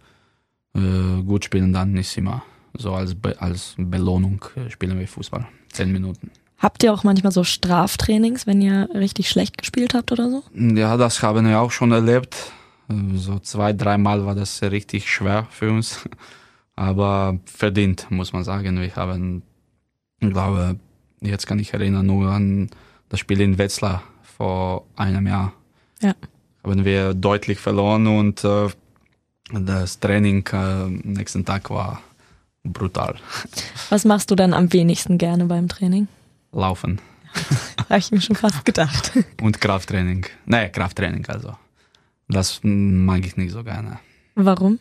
[0.75, 2.43] äh, gut spielen, dann ist immer
[2.77, 5.47] so als, Be als Belohnung äh, spielen wir Fußball.
[5.71, 6.29] Zehn Minuten.
[6.59, 10.43] habt ihr auch manchmal so Straftrainings, wenn ihr richtig schlecht gespielt habt oder so?
[10.53, 12.51] Ja, das haben wir auch schon erlebt.
[12.89, 16.07] Äh, So zwei, dreimal war das richtig schwer für uns.
[16.75, 18.79] Aber verdient, muss man sagen.
[18.79, 19.41] Wir haben,
[20.19, 20.77] ich glaube,
[21.21, 22.69] jetzt kann ich erinnern nur an
[23.09, 24.03] das Spiel in Wetzlar
[24.37, 25.53] vor einem Jahr.
[26.01, 26.13] Ja.
[26.63, 28.67] Haben wir deutlich verloren und äh,
[29.51, 32.01] das Training äh, am nächsten Tag war
[32.63, 33.15] brutal.
[33.89, 36.07] Was machst du dann am wenigsten gerne beim Training?
[36.51, 36.99] Laufen
[37.89, 39.13] Habe ich mir schon fast gedacht.
[39.41, 40.25] und Krafttraining.
[40.45, 41.55] Nee, Krafttraining also.
[42.27, 43.99] Das mag ich nicht so gerne.
[44.35, 44.79] Warum?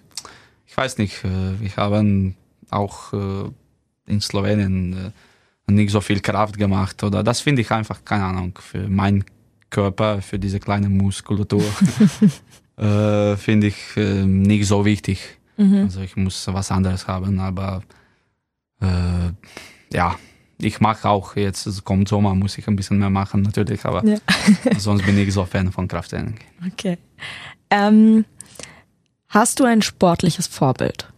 [0.66, 2.36] Ich weiß nicht, äh, wir haben
[2.70, 3.50] auch äh,
[4.06, 5.10] in Slowenien äh,
[5.68, 9.24] nicht so viel Kraft gemacht oder das finde ich einfach, keine Ahnung, für meinen
[9.70, 11.62] Körper, für diese kleine Muskulatur
[12.76, 15.38] äh, finde ich äh, nicht so wichtig.
[15.56, 15.82] Mhm.
[15.82, 17.82] Also ich muss was anderes haben, aber
[18.80, 19.30] äh,
[19.92, 20.16] ja,
[20.60, 24.04] ich mache auch jetzt, es kommt Sommer, muss ich ein bisschen mehr machen natürlich, aber
[24.06, 24.18] Ja.
[24.78, 26.38] sonst bin ich so Fan von Krafttraining.
[26.72, 26.98] Okay.
[27.70, 28.24] Ähm,
[29.28, 31.12] hast du ein sportliches Vorbild?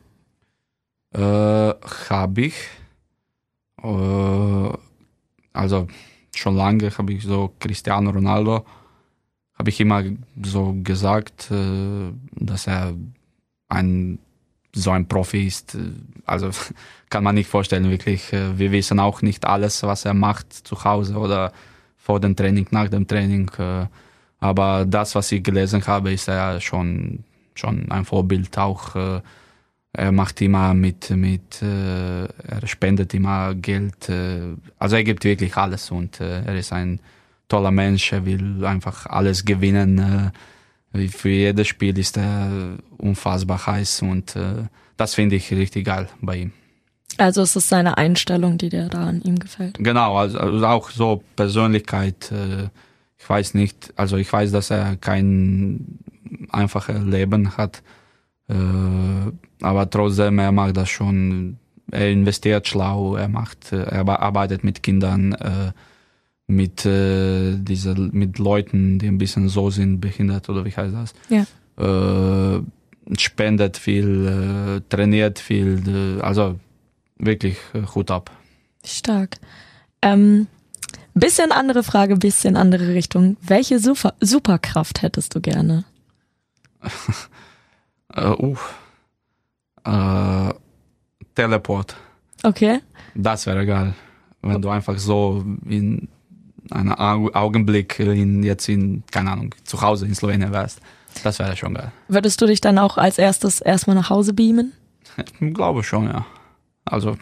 [1.13, 2.55] Äh, habe ich.
[3.83, 4.77] Äh,
[5.53, 5.89] also
[6.35, 8.65] schon lange habe ich so Cristiano Ronaldo,
[9.55, 10.03] habe ich immer
[10.43, 12.95] so gesagt, äh, dass er
[13.69, 14.19] ein
[14.73, 15.77] so ein Profi ist.
[16.27, 16.51] Also
[17.11, 18.33] kann man nicht vorstellen, wirklich.
[18.33, 21.53] Äh, Wir wissen auch nicht alles, was er macht zu Hause oder
[21.99, 23.51] vor dem Training, nach dem Training.
[24.39, 27.25] Aber das, was ich gelesen habe, ist er schon,
[27.55, 29.23] schon ein Vorbild auch.
[29.93, 34.09] Er macht immer mit, mit äh, er spendet immer Geld.
[34.09, 37.01] Äh, also er gibt wirklich alles und äh, er ist ein
[37.49, 38.13] toller Mensch.
[38.13, 40.33] Er will einfach alles gewinnen.
[40.95, 44.65] Äh, für jedes Spiel ist er unfassbar heiß und äh,
[44.97, 46.53] das finde ich richtig geil bei ihm.
[47.17, 49.77] Also es ist seine Einstellung, die dir da an ihm gefällt.
[49.79, 52.33] Genau, also, also auch so Persönlichkeit.
[52.33, 52.69] Äh,
[53.19, 55.99] ich weiß nicht, also ich weiß, dass er kein
[56.51, 57.83] einfaches Leben hat,
[58.49, 58.55] äh,
[59.61, 61.57] aber trotzdem er macht das schon.
[61.93, 65.73] Er investiert schlau, er macht, er arbeitet mit Kindern, äh,
[66.47, 71.15] mit äh, diese, mit Leuten, die ein bisschen so sind, behindert oder wie heißt das?
[71.29, 71.47] Ja.
[71.77, 72.63] Äh,
[73.19, 76.61] spendet viel, äh, trainiert viel, äh, also
[77.19, 78.31] wirklich äh, Hut ab.
[78.85, 79.37] Stark.
[80.03, 80.47] Ähm,
[81.15, 83.37] bisschen andere Frage, bisschen andere Richtung.
[83.43, 85.85] Welche Super Superkraft hättest du gerne?
[88.13, 88.57] Äh, uh,
[89.85, 90.55] äh,
[91.35, 91.97] Teleport.
[92.43, 92.81] Okay.
[93.15, 93.95] Das wäre geil.
[94.43, 96.09] Wenn du einfach so in
[96.71, 100.81] einem Au- Augenblick in, jetzt in, keine Ahnung, zu Hause in Slowenien wärst.
[101.25, 101.91] Das wäre schon geil.
[102.09, 104.73] Würdest du dich dann auch als erstes erstmal nach Hause beamen?
[105.41, 106.25] Ich glaube schon, ja.
[106.85, 107.17] Also,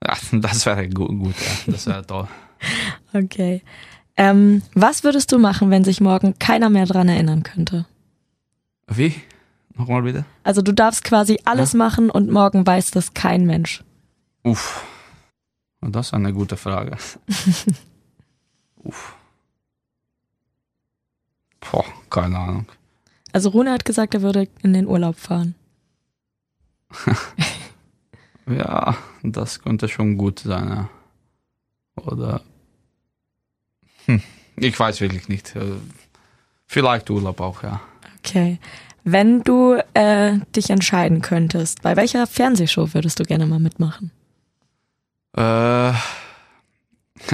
[0.32, 1.72] das wäre gut, gut ja.
[1.72, 2.28] das wäre toll.
[3.12, 3.62] Okay.
[4.16, 7.86] Ähm, was würdest du machen, wenn sich morgen keiner mehr dran erinnern könnte?
[8.88, 9.14] Wie?
[9.78, 10.24] Nochmal bitte?
[10.42, 13.84] Also du darfst quasi alles machen und morgen weiß das kein Mensch.
[14.42, 14.84] Uff.
[15.80, 16.96] Das ist eine gute Frage.
[18.82, 19.14] Uff.
[21.60, 22.66] Boah, keine Ahnung.
[23.32, 25.54] Also Rune hat gesagt, er würde in den Urlaub fahren.
[28.48, 30.88] Ja, das könnte schon gut sein, ja.
[32.02, 32.40] Oder.
[34.06, 34.22] Hm,
[34.56, 35.54] ich weiß wirklich nicht.
[35.54, 35.76] Äh,
[36.66, 37.80] Vielleicht Urlaub auch, ja.
[38.18, 38.58] Okay.
[39.04, 44.10] Wenn du äh, dich entscheiden könntest, bei welcher Fernsehshow würdest du gerne mal mitmachen?
[45.36, 45.92] Äh,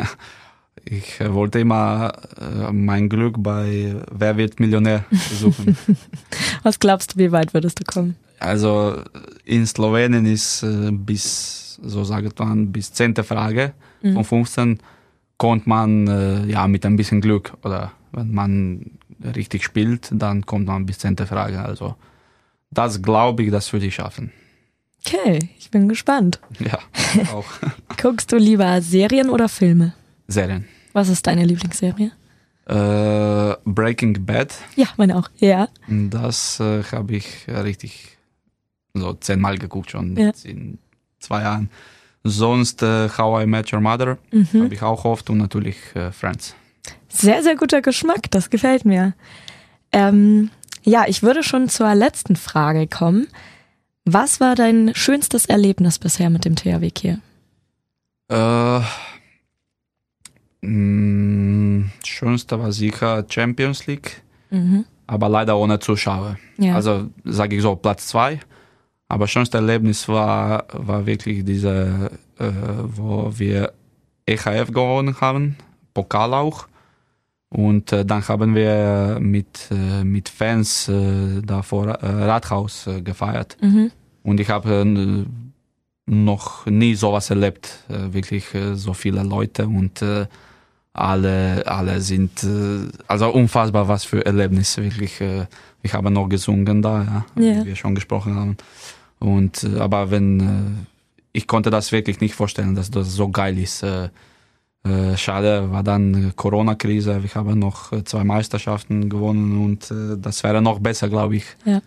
[0.84, 5.76] ich äh, wollte immer äh, mein Glück bei Wer wird Millionär versuchen.
[6.62, 8.16] Was glaubst du, wie weit würdest du kommen?
[8.40, 9.00] also
[9.46, 13.14] in Slowenien ist äh, bis, so sagt man, bis 10.
[13.16, 14.14] Frage Mhm.
[14.16, 14.78] von 15
[15.38, 18.90] kommt man äh, ja mit ein bisschen Glück oder wenn man
[19.24, 21.16] richtig spielt, dann kommt man bis 10.
[21.18, 21.60] Frage.
[21.60, 21.94] Also
[22.70, 24.32] das glaube ich, das würde ich schaffen.
[25.06, 26.40] Okay, ich bin gespannt.
[26.60, 26.78] Ja,
[27.32, 27.44] auch
[28.00, 29.94] Guckst du lieber Serien oder Filme?
[30.28, 30.66] Serien.
[30.92, 32.12] Was ist deine Lieblingsserie?
[32.66, 35.28] Äh, Breaking Bad, Ja, meine auch.
[35.36, 35.68] Ja.
[35.88, 38.16] das äh, habe ich richtig
[38.94, 40.32] so zehnmal geguckt schon Ja.
[40.44, 40.78] in
[41.18, 41.68] zwei Jahren.
[42.22, 44.62] Sonst äh, How I Met Your Mother Mhm.
[44.64, 46.54] habe ich auch oft und natürlich äh, Friends.
[47.16, 49.14] Sehr, sehr guter Geschmack, das gefällt mir.
[49.92, 50.50] Ähm,
[50.82, 53.28] ja, ich würde schon zur letzten Frage kommen.
[54.04, 57.20] Was war dein schönstes Erlebnis bisher mit dem THW Kiel?
[58.28, 58.80] Äh,
[60.62, 64.84] mh, schönste war sicher Champions League, Mhm.
[65.06, 66.36] aber leider ohne Zuschauer.
[66.58, 66.74] Ja.
[66.74, 68.40] Also sage ich so Platz zwei.
[69.08, 72.50] Aber schönste Erlebnis war, war wirklich diese, äh,
[72.82, 73.72] wo wir
[74.26, 75.56] EHF gewonnen haben,
[75.92, 76.66] Pokal auch.
[77.54, 83.00] Und äh, dann haben wir mit, äh, mit Fans äh, da vor äh, Rathaus äh,
[83.00, 83.56] gefeiert.
[83.62, 83.92] Mhm.
[84.24, 85.24] Und ich habe äh,
[86.06, 87.84] noch nie sowas erlebt.
[87.88, 90.26] Äh, wirklich äh, so viele Leute und äh,
[90.92, 94.82] alle, alle sind, äh, also unfassbar was für Erlebnisse.
[94.82, 95.46] Wirklich, äh,
[95.84, 97.60] ich habe noch gesungen da, ja, Ja.
[97.62, 98.56] wie wir schon gesprochen haben.
[99.20, 100.86] Und, äh, aber wenn, äh,
[101.32, 103.84] ich konnte das wirklich nicht vorstellen, dass das so geil ist.
[103.84, 104.08] Äh,
[104.86, 107.22] äh, schade war dann Corona-Krise.
[107.22, 111.44] Wir haben noch äh, zwei Meisterschaften gewonnen und äh, das wäre noch besser, glaube ich.
[111.64, 111.80] Ja.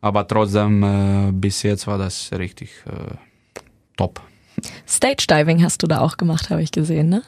[0.00, 2.70] Aber trotzdem, äh, bis jetzt war das richtig
[3.96, 4.20] top.
[4.86, 7.22] Stage Diving hast du da auch gemacht, habe ich gesehen, ne?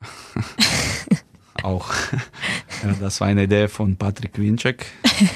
[1.62, 1.90] Auch.
[2.84, 4.86] ja, das war eine Idee von Patrick Winczek.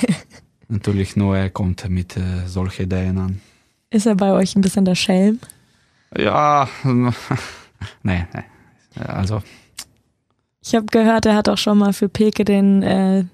[0.68, 2.14] Natürlich nur er kommt mit
[2.46, 3.40] solchen Ideen an.
[3.88, 5.40] Ist er bei euch ein bisschen der Schelm?
[6.16, 8.44] Ja, nee, nee.
[8.96, 9.42] Also,
[10.62, 13.24] Ich habe gehört, er hat auch schon mal für Peke den, äh,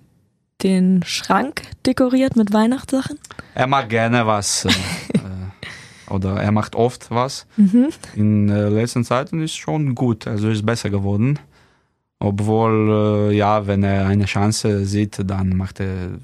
[0.62, 3.18] den Schrank dekoriert mit Weihnachtssachen.
[3.54, 4.64] er macht gerne was.
[4.64, 7.46] Äh, äh, oder er macht oft was.
[7.56, 7.88] Mhm.
[8.14, 11.38] In äh, letzten Zeiten ist schon gut, also ist besser geworden.
[12.18, 16.18] Obwohl, äh, ja, wenn er eine Chance sieht, dann macht er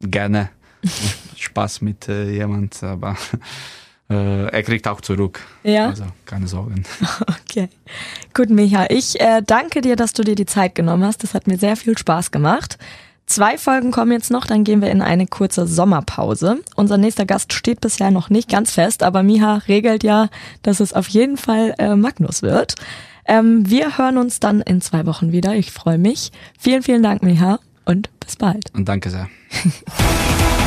[0.00, 0.50] gerne
[1.36, 3.16] Spaß mit äh, jemand, aber
[4.14, 5.40] er kriegt auch zurück.
[5.62, 5.88] Ja.
[5.88, 6.84] Also keine Sorgen.
[7.52, 7.68] Okay.
[8.32, 11.22] Gut, Micha, ich äh, danke dir, dass du dir die Zeit genommen hast.
[11.22, 12.78] Das hat mir sehr viel Spaß gemacht.
[13.26, 16.60] Zwei Folgen kommen jetzt noch, dann gehen wir in eine kurze Sommerpause.
[16.76, 20.28] Unser nächster Gast steht bisher noch nicht ganz fest, aber Miha regelt ja,
[20.62, 22.74] dass es auf jeden Fall äh, Magnus wird.
[23.26, 25.54] Ähm, wir hören uns dann in zwei Wochen wieder.
[25.54, 26.32] Ich freue mich.
[26.58, 28.72] Vielen, vielen Dank, Miha, und bis bald.
[28.74, 29.28] Und danke sehr.